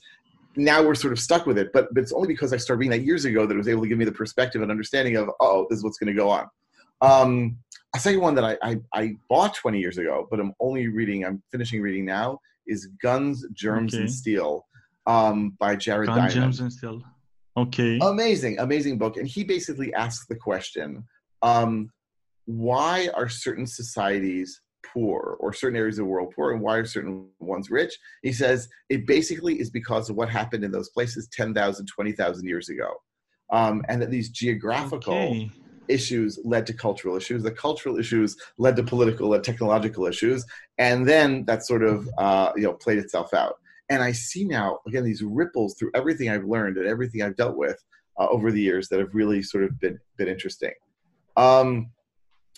yeah. 0.57 0.65
now 0.65 0.83
we're 0.83 0.95
sort 0.95 1.13
of 1.13 1.19
stuck 1.19 1.47
with 1.47 1.59
it. 1.59 1.73
But, 1.73 1.93
but 1.95 2.03
it's 2.03 2.13
only 2.13 2.29
because 2.29 2.53
I 2.53 2.59
started 2.59 2.81
reading 2.81 2.99
that 2.99 3.07
years 3.07 3.25
ago 3.25 3.47
that 3.47 3.55
it 3.55 3.59
was 3.59 3.69
able 3.69 3.83
to 3.83 3.89
give 3.89 3.99
me 3.99 4.05
the 4.05 4.13
perspective 4.13 4.63
and 4.63 4.71
understanding 4.71 5.17
of, 5.17 5.31
oh, 5.41 5.67
this 5.71 5.79
is 5.79 5.85
what's 5.85 5.99
going 5.99 6.15
to 6.15 6.19
go 6.19 6.29
on. 6.29 6.47
Um, 7.01 7.59
I'll 7.95 8.01
tell 8.01 8.13
you 8.13 8.21
one 8.21 8.35
that 8.37 8.45
I, 8.45 8.57
I, 8.63 8.77
I, 8.95 9.17
bought 9.29 9.55
20 9.55 9.81
years 9.81 9.99
ago, 9.99 10.29
but 10.31 10.39
I'm 10.39 10.53
only 10.61 10.89
reading, 10.89 11.25
I'm 11.25 11.43
finishing 11.51 11.81
reading 11.83 12.05
now, 12.05 12.39
is 12.67 12.87
Guns, 13.03 13.45
Germs, 13.53 13.95
okay. 13.95 14.03
and 14.03 14.13
Steel 14.13 14.67
um, 15.07 15.57
by 15.59 15.75
Jared 15.77 16.07
Guns, 16.07 16.19
Diamond. 16.19 16.35
Germs, 16.35 16.61
and 16.61 16.73
Steel. 16.73 17.03
Okay. 17.57 17.99
Amazing, 18.01 18.61
amazing 18.61 18.97
book. 18.97 19.17
And 19.17 19.27
he 19.27 19.43
basically 19.43 19.93
asks 19.95 20.27
the 20.27 20.37
question 20.37 21.05
um, 21.43 21.91
why 22.45 23.09
are 23.15 23.29
certain 23.29 23.67
societies 23.67 24.61
poor 24.87 25.37
or 25.41 25.53
certain 25.53 25.77
areas 25.77 25.99
of 25.99 26.05
the 26.05 26.11
world 26.11 26.33
poor 26.35 26.53
and 26.53 26.61
why 26.61 26.77
are 26.77 26.85
certain 26.85 27.29
ones 27.41 27.71
rich? 27.71 27.97
He 28.23 28.33
says 28.33 28.69
it 28.89 29.07
basically 29.07 29.59
is 29.59 29.71
because 29.71 30.11
of 30.11 30.17
what 30.17 30.29
happened 30.29 30.65
in 30.65 30.71
those 30.71 30.91
places 30.91 31.29
10,000, 31.33 31.87
20,000 31.87 32.47
years 32.47 32.69
ago. 32.69 32.93
Um, 33.53 33.85
and 33.89 34.01
that 34.01 34.11
these 34.11 34.31
geographical. 34.31 35.15
Okay 35.15 35.51
issues 35.91 36.39
led 36.45 36.67
to 36.67 36.73
cultural 36.73 37.17
issues. 37.17 37.43
The 37.43 37.51
cultural 37.51 37.99
issues 37.99 38.37
led 38.59 38.77
to 38.77 38.83
political 38.83 39.35
and 39.35 39.43
technological 39.43 40.07
issues, 40.07 40.45
and 40.79 41.09
then 41.09 41.45
that 41.47 41.65
sort 41.65 41.83
of 41.83 42.09
uh, 42.19 42.53
you 42.57 42.63
know 42.63 42.75
played 42.75 42.99
itself 42.99 43.35
out. 43.35 43.57
And 43.89 44.03
I 44.03 44.13
see 44.13 44.45
now 44.45 44.79
again 44.87 45.05
these 45.05 45.23
ripples 45.23 45.77
through 45.79 45.91
everything 45.95 46.31
I've 46.31 46.45
learned 46.45 46.79
and 46.79 46.87
everything 46.87 47.23
I've 47.23 47.37
dealt 47.37 47.57
with 47.57 47.83
uh, 48.19 48.27
over 48.29 48.53
the 48.53 48.61
years 48.61 48.89
that 48.89 49.01
have 49.01 49.15
really 49.15 49.43
sort 49.43 49.65
of 49.65 49.79
been 49.81 49.99
been 50.17 50.29
interesting. 50.29 50.73
Um, 51.37 51.91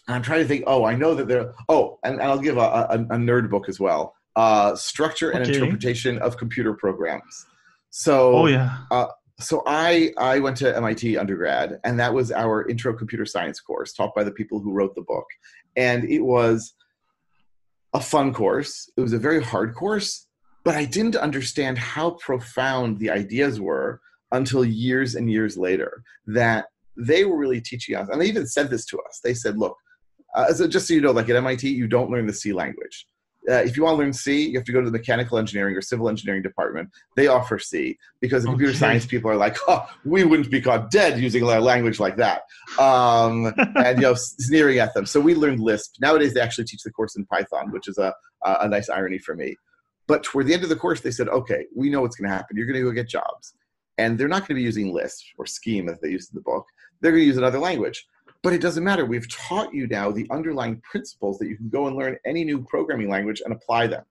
I'm 0.09 0.23
trying 0.23 0.40
to 0.40 0.49
think. 0.49 0.64
Oh, 0.66 0.85
I 0.85 0.95
know 0.95 1.14
that 1.14 1.29
there. 1.29 1.55
Oh, 1.68 1.99
and, 2.05 2.14
and 2.14 2.25
I'll 2.25 2.38
give 2.38 2.57
a, 2.57 2.61
a, 2.61 2.99
a, 3.11 3.16
nerd 3.16 3.51
book 3.51 3.68
as 3.68 3.79
well. 3.79 4.14
Uh, 4.35 4.75
Structure 4.75 5.31
and 5.31 5.42
okay. 5.42 5.55
Interpretation 5.55 6.18
of 6.18 6.37
Computer 6.37 6.75
Programs. 6.75 7.47
So, 7.90 8.35
oh 8.35 8.47
yeah. 8.47 8.79
Uh, 8.90 9.07
so 9.42 9.62
I 9.66 10.12
I 10.18 10.38
went 10.38 10.57
to 10.59 10.76
MIT 10.76 11.16
undergrad, 11.18 11.81
and 11.85 11.98
that 12.00 12.14
was 12.14 12.33
our 12.33 12.68
intro 12.68 12.94
computer 12.94 13.26
science 13.26 13.61
course 13.61 13.92
taught 13.92 14.14
by 14.14 14.24
the 14.24 14.31
people 14.31 14.61
who 14.61 14.72
wrote 14.72 14.94
the 14.94 15.02
book, 15.02 15.26
and 15.76 16.05
it 16.05 16.20
was 16.20 16.74
a 17.94 18.00
fun 18.00 18.33
course. 18.33 18.90
It 18.96 19.00
was 19.00 19.12
a 19.12 19.18
very 19.18 19.42
hard 19.42 19.74
course, 19.74 20.26
but 20.64 20.74
I 20.74 20.85
didn't 20.85 21.16
understand 21.16 21.78
how 21.78 22.12
profound 22.12 22.98
the 22.98 23.11
ideas 23.11 23.61
were 23.61 24.00
until 24.33 24.64
years 24.64 25.14
and 25.14 25.31
years 25.31 25.57
later 25.57 26.02
that 26.26 26.66
they 26.96 27.24
were 27.24 27.37
really 27.37 27.61
teaching 27.61 27.96
us. 27.96 28.09
And 28.09 28.20
they 28.20 28.26
even 28.26 28.46
said 28.46 28.70
this 28.70 28.87
to 28.87 28.98
us. 29.00 29.20
They 29.22 29.35
said, 29.35 29.59
look, 29.59 29.76
uh, 30.35 30.52
so 30.52 30.66
just 30.66 30.88
so 30.88 30.94
you 30.94 31.00
know, 31.00 31.12
like 31.12 31.28
at 31.28 31.37
MIT, 31.37 31.68
you 31.68 31.87
don't 31.87 32.11
learn 32.11 32.26
the 32.26 32.33
C 32.33 32.52
language. 32.52 33.07
Uh, 33.48 33.55
if 33.55 33.76
you 33.76 33.83
want 33.83 33.94
to 33.94 33.98
learn 33.98 34.12
C, 34.12 34.48
you 34.48 34.57
have 34.57 34.64
to 34.66 34.72
go 34.72 34.81
to 34.81 34.87
the 34.87 34.96
mechanical 34.96 35.37
engineering 35.37 35.76
or 35.76 35.81
civil 35.81 36.09
engineering 36.09 36.42
department. 36.42 36.90
They 37.16 37.26
offer 37.26 37.59
C 37.59 37.98
because 38.20 38.44
the 38.44 38.48
okay. 38.48 38.55
computer 38.55 38.74
science 38.74 39.05
people 39.05 39.31
are 39.31 39.37
like, 39.37 39.57
oh, 39.66 39.85
we 40.05 40.22
wouldn't 40.24 40.50
be 40.50 40.61
caught 40.61 40.90
dead 40.90 41.18
using 41.20 41.42
a 41.42 41.61
language 41.61 41.98
like 41.98 42.16
that, 42.16 42.42
um, 42.78 43.52
and 43.76 43.98
you 43.98 44.02
know, 44.02 44.14
sneering 44.14 44.78
at 44.78 44.94
them. 44.94 45.07
So 45.07 45.20
we 45.20 45.35
learned 45.35 45.61
Lisp. 45.61 45.96
Nowadays, 46.00 46.35
they 46.35 46.40
actually 46.40 46.64
teach 46.64 46.83
the 46.83 46.92
course 46.92 47.16
in 47.16 47.26
Python, 47.26 47.72
which 47.72 47.88
is 47.88 47.98
a 47.98 48.14
a 48.44 48.68
nice 48.68 48.88
irony 48.88 49.18
for 49.18 49.35
me. 49.35 49.57
But 50.07 50.24
toward 50.24 50.46
the 50.46 50.55
end 50.55 50.62
of 50.62 50.68
the 50.68 50.76
course, 50.76 51.00
they 51.00 51.11
said, 51.11 51.28
okay, 51.28 51.66
we 51.74 51.88
know 51.88 52.00
what's 52.00 52.16
going 52.16 52.28
to 52.28 52.37
happen. 52.37 52.57
You're 52.57 52.66
going 52.66 52.78
to 52.78 52.83
go 52.83 52.90
get 52.90 53.09
jobs, 53.09 53.55
and 53.98 54.18
they're 54.18 54.28
not 54.28 54.40
going 54.40 54.48
to 54.48 54.55
be 54.55 54.62
using 54.62 54.92
Lisp 54.92 55.24
or 55.38 55.46
Scheme 55.46 55.88
as 55.88 56.00
they 56.00 56.11
used 56.11 56.33
in 56.33 56.37
the 56.37 56.42
book. 56.42 56.66
They're 57.00 57.12
going 57.12 57.22
to 57.22 57.26
use 57.26 57.37
another 57.37 57.59
language. 57.59 58.05
But 58.42 58.52
it 58.52 58.61
doesn't 58.61 58.83
matter. 58.83 59.05
We've 59.05 59.31
taught 59.31 59.72
you 59.72 59.87
now 59.87 60.11
the 60.11 60.26
underlying 60.31 60.81
principles 60.81 61.38
that 61.38 61.48
you 61.48 61.57
can 61.57 61.68
go 61.68 61.87
and 61.87 61.96
learn 61.96 62.16
any 62.26 62.44
new 62.44 62.62
programming 62.64 63.09
language 63.09 63.40
and 63.44 63.55
apply 63.55 63.87
them. 63.87 64.05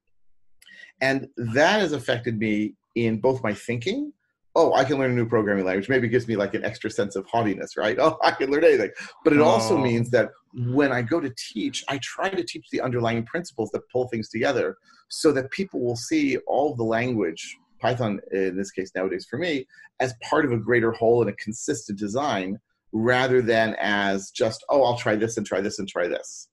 And 1.02 1.28
that 1.36 1.82
has 1.82 1.92
affected 1.92 2.38
me 2.38 2.76
in 2.96 3.20
both 3.20 3.44
my 3.44 3.54
thinking. 3.54 4.14
Oh, 4.56 4.74
I 4.74 4.84
can 4.84 4.98
learn 4.98 5.12
a 5.12 5.16
new 5.16 5.28
programming 5.28 5.66
language. 5.66 5.90
Maybe 5.90 6.08
it 6.08 6.12
gives 6.12 6.28
me 6.28 6.36
like 6.36 6.54
an 6.54 6.64
extra 6.64 6.90
sense 6.90 7.16
of 7.16 7.26
haughtiness, 7.26 7.76
right? 7.76 7.98
Oh, 8.00 8.18
I 8.24 8.32
can 8.32 8.52
learn 8.52 8.64
anything. 8.64 8.92
But 9.24 9.34
it 9.34 9.40
oh. 9.40 9.46
also 9.46 9.78
means 9.78 10.10
that 10.12 10.30
when 10.54 10.92
I 10.92 11.02
go 11.02 11.20
to 11.20 11.34
teach, 11.38 11.84
I 11.90 12.00
try 12.02 12.30
to 12.30 12.44
teach 12.44 12.68
the 12.72 12.82
underlying 12.82 13.26
principles 13.26 13.70
that 13.72 13.82
pull 13.92 14.08
things 14.08 14.30
together 14.30 14.78
so 15.10 15.32
that 15.34 15.52
people 15.52 15.82
will 15.82 15.96
see 15.96 16.38
all 16.48 16.76
the 16.76 16.84
language, 16.84 17.58
Python 17.80 18.20
in 18.32 18.56
this 18.56 18.72
case 18.72 18.92
nowadays 18.96 19.26
for 19.30 19.38
me, 19.38 19.68
as 20.00 20.14
part 20.22 20.46
of 20.46 20.52
a 20.52 20.58
greater 20.58 20.92
whole 20.92 21.22
and 21.22 21.30
a 21.30 21.36
consistent 21.36 21.98
design 21.98 22.60
rather 22.94 23.42
than 23.42 23.76
as 23.80 24.32
just, 24.32 24.64
oh, 24.70 24.84
I'll 24.84 24.98
try 24.98 25.16
this 25.16 25.38
and 25.38 25.46
try 25.46 25.62
this 25.62 25.80
and 25.80 25.88
try 25.88 26.08
this. 26.08 26.50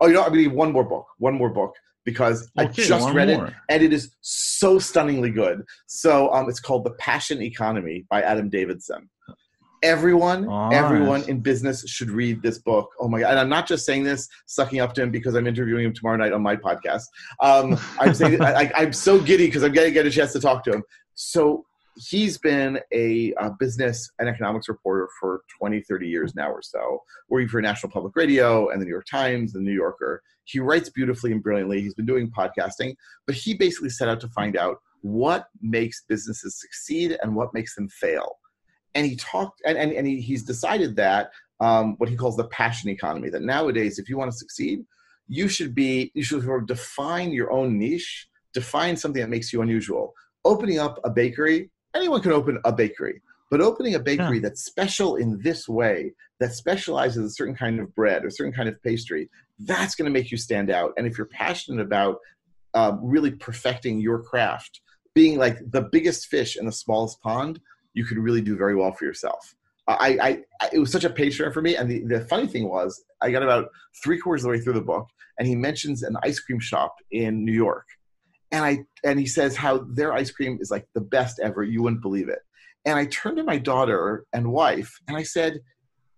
Oh, 0.00 0.06
you 0.06 0.14
know, 0.14 0.22
I'm 0.22 0.28
going 0.28 0.44
to 0.44 0.48
need 0.48 0.56
one 0.56 0.72
more 0.72 0.84
book, 0.84 1.06
one 1.18 1.34
more 1.34 1.50
book 1.50 1.74
because 2.08 2.50
okay, 2.58 2.68
I 2.68 2.72
just 2.72 3.12
read 3.12 3.28
more. 3.28 3.48
it 3.48 3.54
and 3.68 3.82
it 3.82 3.92
is 3.92 4.16
so 4.22 4.78
stunningly 4.78 5.30
good. 5.30 5.62
So 5.86 6.32
um, 6.32 6.48
it's 6.48 6.58
called 6.58 6.84
The 6.84 6.92
Passion 6.92 7.42
Economy 7.42 8.06
by 8.08 8.22
Adam 8.22 8.48
Davidson. 8.48 9.10
Everyone, 9.82 10.48
oh, 10.48 10.70
everyone 10.70 11.20
nice. 11.20 11.28
in 11.28 11.40
business 11.40 11.86
should 11.86 12.10
read 12.10 12.42
this 12.42 12.58
book. 12.58 12.88
Oh 12.98 13.08
my 13.08 13.20
god! 13.20 13.32
And 13.32 13.38
I'm 13.38 13.50
not 13.50 13.68
just 13.68 13.84
saying 13.84 14.04
this, 14.04 14.26
sucking 14.46 14.80
up 14.80 14.94
to 14.94 15.02
him 15.02 15.10
because 15.10 15.34
I'm 15.34 15.46
interviewing 15.46 15.84
him 15.84 15.92
tomorrow 15.92 16.16
night 16.16 16.32
on 16.32 16.42
my 16.42 16.56
podcast. 16.56 17.04
Um, 17.40 17.78
I'm 18.00 18.12
saying 18.14 18.42
I, 18.42 18.72
am 18.74 18.92
so 18.92 19.20
giddy 19.20 19.46
because 19.46 19.62
I'm 19.62 19.72
going 19.72 19.86
to 19.86 19.92
get 19.92 20.06
a 20.06 20.10
chance 20.10 20.32
to 20.32 20.40
talk 20.40 20.64
to 20.64 20.72
him. 20.72 20.82
So 21.14 21.64
he's 21.98 22.38
been 22.38 22.78
a, 22.92 23.32
a, 23.38 23.50
business 23.58 24.10
and 24.18 24.28
economics 24.28 24.68
reporter 24.68 25.08
for 25.18 25.42
20, 25.58 25.80
30 25.82 26.08
years 26.08 26.34
now 26.34 26.48
or 26.48 26.62
so, 26.62 27.02
working 27.28 27.48
for 27.48 27.60
National 27.60 27.90
Public 27.90 28.14
Radio 28.14 28.68
and 28.68 28.80
the 28.80 28.84
New 28.84 28.92
York 28.92 29.06
Times, 29.10 29.52
the 29.52 29.60
New 29.60 29.72
Yorker. 29.72 30.22
He 30.44 30.60
writes 30.60 30.90
beautifully 30.90 31.32
and 31.32 31.42
brilliantly. 31.42 31.80
He's 31.80 31.94
been 31.94 32.06
doing 32.06 32.30
podcasting, 32.30 32.94
but 33.26 33.34
he 33.34 33.54
basically 33.54 33.90
set 33.90 34.08
out 34.08 34.20
to 34.20 34.28
find 34.28 34.56
out 34.56 34.76
what 35.02 35.48
makes 35.60 36.04
businesses 36.08 36.60
succeed 36.60 37.18
and 37.20 37.34
what 37.34 37.52
makes 37.52 37.74
them 37.74 37.88
fail. 37.88 38.38
And 38.94 39.04
he 39.04 39.16
talked, 39.16 39.60
and, 39.66 39.76
and, 39.76 39.92
and 39.92 40.06
he, 40.06 40.20
he's 40.20 40.44
decided 40.44 40.94
that 40.96 41.30
um, 41.60 41.96
what 41.98 42.08
he 42.08 42.16
calls 42.16 42.36
the 42.36 42.48
passion 42.48 42.90
economy, 42.90 43.28
that 43.30 43.42
nowadays, 43.42 43.98
if 43.98 44.08
you 44.08 44.16
want 44.16 44.30
to 44.30 44.36
succeed, 44.36 44.84
you 45.26 45.48
should 45.48 45.74
be, 45.74 46.12
you 46.14 46.22
should 46.22 46.44
sort 46.44 46.62
of 46.62 46.68
define 46.68 47.32
your 47.32 47.50
own 47.50 47.76
niche, 47.76 48.28
define 48.54 48.96
something 48.96 49.20
that 49.20 49.28
makes 49.28 49.52
you 49.52 49.62
unusual. 49.62 50.14
Opening 50.44 50.78
up 50.78 51.00
a 51.04 51.10
bakery 51.10 51.70
anyone 51.98 52.20
can 52.20 52.32
open 52.32 52.58
a 52.64 52.72
bakery 52.72 53.20
but 53.50 53.60
opening 53.60 53.94
a 53.94 53.98
bakery 53.98 54.36
yeah. 54.36 54.42
that's 54.42 54.64
special 54.64 55.16
in 55.16 55.40
this 55.42 55.68
way 55.68 56.12
that 56.38 56.52
specializes 56.52 57.24
a 57.24 57.30
certain 57.30 57.54
kind 57.54 57.80
of 57.80 57.94
bread 57.94 58.24
or 58.24 58.28
a 58.28 58.30
certain 58.30 58.52
kind 58.52 58.68
of 58.68 58.80
pastry 58.82 59.28
that's 59.60 59.94
going 59.94 60.04
to 60.04 60.12
make 60.12 60.30
you 60.30 60.36
stand 60.36 60.70
out. 60.70 60.92
And 60.96 61.06
if 61.06 61.18
you're 61.18 61.26
passionate 61.26 61.82
about 61.82 62.18
uh, 62.74 62.96
really 63.00 63.32
perfecting 63.32 64.00
your 64.00 64.22
craft 64.22 64.80
being 65.14 65.38
like 65.38 65.58
the 65.70 65.82
biggest 65.82 66.26
fish 66.26 66.56
in 66.56 66.66
the 66.66 66.72
smallest 66.72 67.20
pond 67.22 67.60
you 67.94 68.04
could 68.04 68.18
really 68.18 68.42
do 68.42 68.56
very 68.56 68.76
well 68.76 68.92
for 68.92 69.04
yourself. 69.04 69.54
I, 69.88 70.18
I, 70.20 70.28
I 70.60 70.68
it 70.74 70.78
was 70.78 70.92
such 70.92 71.04
a 71.04 71.10
page 71.10 71.38
turner 71.38 71.50
for 71.50 71.62
me 71.62 71.76
and 71.76 71.90
the, 71.90 72.04
the 72.04 72.20
funny 72.26 72.46
thing 72.46 72.68
was 72.68 73.02
i 73.22 73.30
got 73.30 73.42
about 73.42 73.70
three 74.04 74.18
quarters 74.18 74.42
of 74.42 74.48
the 74.48 74.50
way 74.50 74.60
through 74.60 74.74
the 74.74 74.82
book 74.82 75.08
and 75.38 75.48
he 75.48 75.56
mentions 75.56 76.02
an 76.02 76.14
ice 76.22 76.38
cream 76.40 76.60
shop 76.60 76.96
in 77.10 77.42
new 77.42 77.54
york 77.54 77.86
and 78.52 78.64
I 78.64 78.84
and 79.04 79.18
he 79.18 79.26
says 79.26 79.56
how 79.56 79.78
their 79.78 80.12
ice 80.12 80.30
cream 80.30 80.58
is 80.60 80.70
like 80.70 80.86
the 80.94 81.00
best 81.00 81.40
ever. 81.40 81.62
You 81.62 81.82
wouldn't 81.82 82.02
believe 82.02 82.28
it. 82.28 82.40
And 82.84 82.98
I 82.98 83.06
turned 83.06 83.36
to 83.36 83.44
my 83.44 83.58
daughter 83.58 84.24
and 84.32 84.52
wife 84.52 84.92
and 85.06 85.16
I 85.16 85.22
said, 85.22 85.60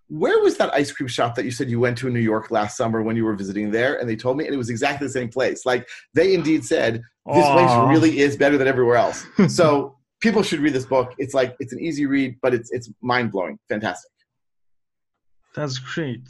"Where 0.09 0.40
was 0.40 0.57
that 0.59 0.73
ice 0.73 0.93
cream 0.93 1.09
shop 1.09 1.35
that 1.35 1.45
you 1.45 1.51
said 1.51 1.71
you 1.71 1.81
went 1.81 1.99
to 1.99 2.07
in 2.07 2.14
New 2.14 2.21
York 2.21 2.51
last 2.51 2.77
summer 2.77 3.03
when 3.03 3.16
you 3.16 3.25
were 3.25 3.35
visiting 3.35 3.71
there?" 3.71 3.99
And 3.99 4.09
they 4.09 4.16
told 4.16 4.37
me, 4.37 4.45
and 4.47 4.55
it 4.55 4.59
was 4.59 4.71
exactly 4.71 5.07
the 5.07 5.12
same 5.12 5.29
place. 5.29 5.66
Like 5.66 5.88
they 6.14 6.35
indeed 6.35 6.64
said, 6.64 7.03
"This 7.27 7.47
Aww. 7.47 7.53
place 7.53 7.88
really 7.90 8.21
is 8.21 8.37
better 8.37 8.59
than 8.59 8.69
everywhere 8.69 8.97
else." 8.97 9.27
so 9.49 9.97
people 10.21 10.43
should 10.43 10.61
read 10.61 10.75
this 10.75 10.87
book. 10.87 11.14
It's 11.19 11.35
like 11.35 11.57
it's 11.59 11.73
an 11.73 11.81
easy 11.81 12.07
read, 12.07 12.37
but 12.43 12.55
it's 12.55 12.71
it's 12.71 12.90
mind 13.01 13.33
blowing, 13.33 13.59
fantastic. 13.69 14.12
That's 15.55 15.79
great. 15.79 16.29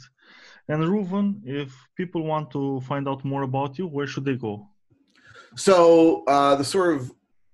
And 0.67 0.83
Reuven, 0.83 1.41
if 1.45 1.75
people 1.95 2.23
want 2.23 2.49
to 2.51 2.81
find 2.81 3.07
out 3.07 3.23
more 3.25 3.43
about 3.43 3.77
you, 3.77 3.87
where 3.87 4.07
should 4.07 4.25
they 4.25 4.35
go? 4.35 4.70
So 5.55 6.23
uh, 6.27 6.55
the 6.55 6.63
sort 6.63 6.95
of 6.95 7.11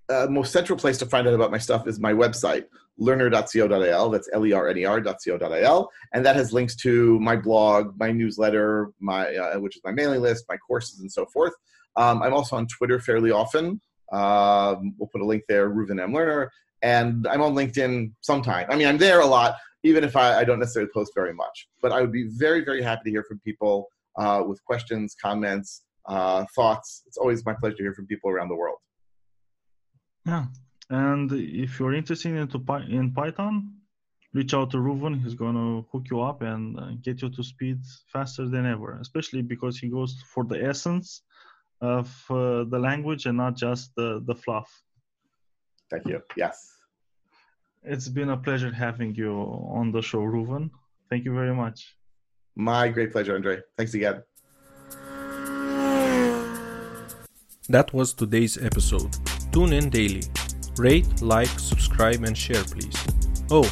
uh, 0.10 0.28
most 0.30 0.52
central 0.52 0.78
place 0.78 0.98
to 1.00 1.06
find 1.06 1.28
out 1.28 1.34
about 1.34 1.52
my 1.52 1.58
stuff 1.58 1.88
is 1.88 2.00
my 2.00 2.14
website, 2.14 2.66
lerner.co.il. 3.00 4.10
That's 4.10 4.30
L-E-R-N-E-R.co.il. 4.34 5.90
And 6.14 6.26
that 6.26 6.36
has 6.36 6.54
links 6.54 6.76
to 6.78 7.20
my 7.20 7.36
blog, 7.36 8.00
my 8.00 8.12
newsletter, 8.12 8.92
my 9.00 9.36
uh, 9.36 9.60
which 9.60 9.76
is 9.76 9.82
my 9.84 9.92
mailing 9.92 10.22
list, 10.22 10.46
my 10.48 10.58
courses, 10.58 11.00
and 11.00 11.12
so 11.12 11.26
forth. 11.26 11.54
Um, 11.96 12.22
I'm 12.22 12.34
also 12.34 12.56
on 12.56 12.68
Twitter 12.68 13.00
fairly 13.00 13.32
often. 13.32 13.82
Um, 14.12 14.94
we'll 14.98 15.10
put 15.12 15.22
a 15.22 15.26
link 15.26 15.44
there, 15.50 15.70
Reuven 15.70 16.02
M. 16.02 16.14
Lerner. 16.14 16.50
And 16.84 17.28
I'm 17.28 17.42
on 17.42 17.56
LinkedIn 17.56 18.14
sometime. 18.22 18.68
I 18.70 18.76
mean, 18.76 18.88
I'm 18.88 19.00
there 19.00 19.22
a 19.22 19.26
lot, 19.26 19.58
even 19.84 20.04
if 20.04 20.16
I, 20.16 20.40
I 20.40 20.44
don't 20.44 20.60
necessarily 20.60 20.92
post 20.94 21.12
very 21.16 21.34
much. 21.34 21.68
But 21.82 21.92
I 21.92 22.02
would 22.02 22.12
be 22.12 22.30
very, 22.30 22.64
very 22.64 22.84
happy 22.84 23.06
to 23.06 23.10
hear 23.10 23.24
from 23.24 23.40
people 23.40 23.88
uh, 24.16 24.44
with 24.46 24.64
questions, 24.64 25.16
comments, 25.20 25.84
uh, 26.08 26.46
thoughts. 26.56 27.04
It's 27.08 27.18
always 27.18 27.46
my 27.46 27.54
pleasure 27.54 27.78
to 27.78 27.84
hear 27.84 27.94
from 27.94 28.08
people 28.08 28.30
around 28.30 28.50
the 28.50 28.56
world. 28.56 28.78
Yeah, 30.26 30.46
and 30.90 31.32
if 31.32 31.80
you're 31.80 31.94
interested 31.94 32.36
into 32.36 32.64
in 32.90 33.14
Python, 33.14 33.74
reach 34.34 34.54
out 34.54 34.70
to 34.72 34.78
Reuven. 34.78 35.22
He's 35.24 35.36
going 35.36 35.56
to 35.56 35.88
hook 35.92 36.06
you 36.12 36.22
up 36.22 36.42
and 36.42 36.80
uh, 36.80 36.92
get 37.02 37.22
you 37.22 37.30
to 37.30 37.44
speed 37.44 37.80
faster 38.12 38.48
than 38.48 38.66
ever, 38.66 38.98
especially 39.00 39.42
because 39.42 39.78
he 39.78 39.88
goes 39.90 40.12
for 40.34 40.44
the 40.44 40.64
essence 40.64 41.24
of 41.82 42.08
uh, 42.30 42.64
the 42.74 42.80
language 42.80 43.26
and 43.26 43.38
not 43.38 43.56
just 43.56 43.92
the, 43.96 44.22
the 44.26 44.36
fluff. 44.36 44.70
Thank 45.90 46.08
you. 46.08 46.22
Yes. 46.36 46.74
It's 47.84 48.10
been 48.10 48.32
a 48.32 48.38
pleasure 48.38 48.72
having 48.72 49.16
you 49.16 49.32
on 49.80 49.92
the 49.92 50.02
show, 50.02 50.20
Reuven. 50.20 50.70
Thank 51.10 51.24
you 51.24 51.34
very 51.34 51.56
much. 51.56 51.96
My 52.56 52.90
great 52.90 53.12
pleasure, 53.12 53.36
Andre. 53.36 53.62
Thanks 53.78 53.94
again. 53.94 54.24
That 57.70 57.94
was 57.94 58.14
today's 58.14 58.58
episode. 58.58 59.14
Tune 59.52 59.74
in 59.74 59.90
daily. 59.90 60.24
Rate, 60.78 61.22
like, 61.22 61.50
subscribe, 61.60 62.24
and 62.24 62.38
share, 62.38 62.64
please. 62.64 62.96
Oh, 63.52 63.70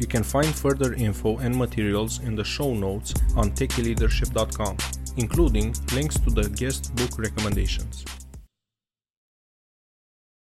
you 0.00 0.08
can 0.08 0.24
find 0.24 0.52
further 0.52 0.94
info 0.94 1.38
and 1.38 1.54
materials 1.54 2.20
in 2.20 2.34
the 2.34 2.42
show 2.42 2.74
notes 2.74 3.14
on 3.36 3.52
techyleadership.com, 3.52 4.76
including 5.18 5.72
links 5.92 6.18
to 6.18 6.30
the 6.30 6.48
guest 6.50 6.92
book 6.96 7.16
recommendations. 7.16 8.04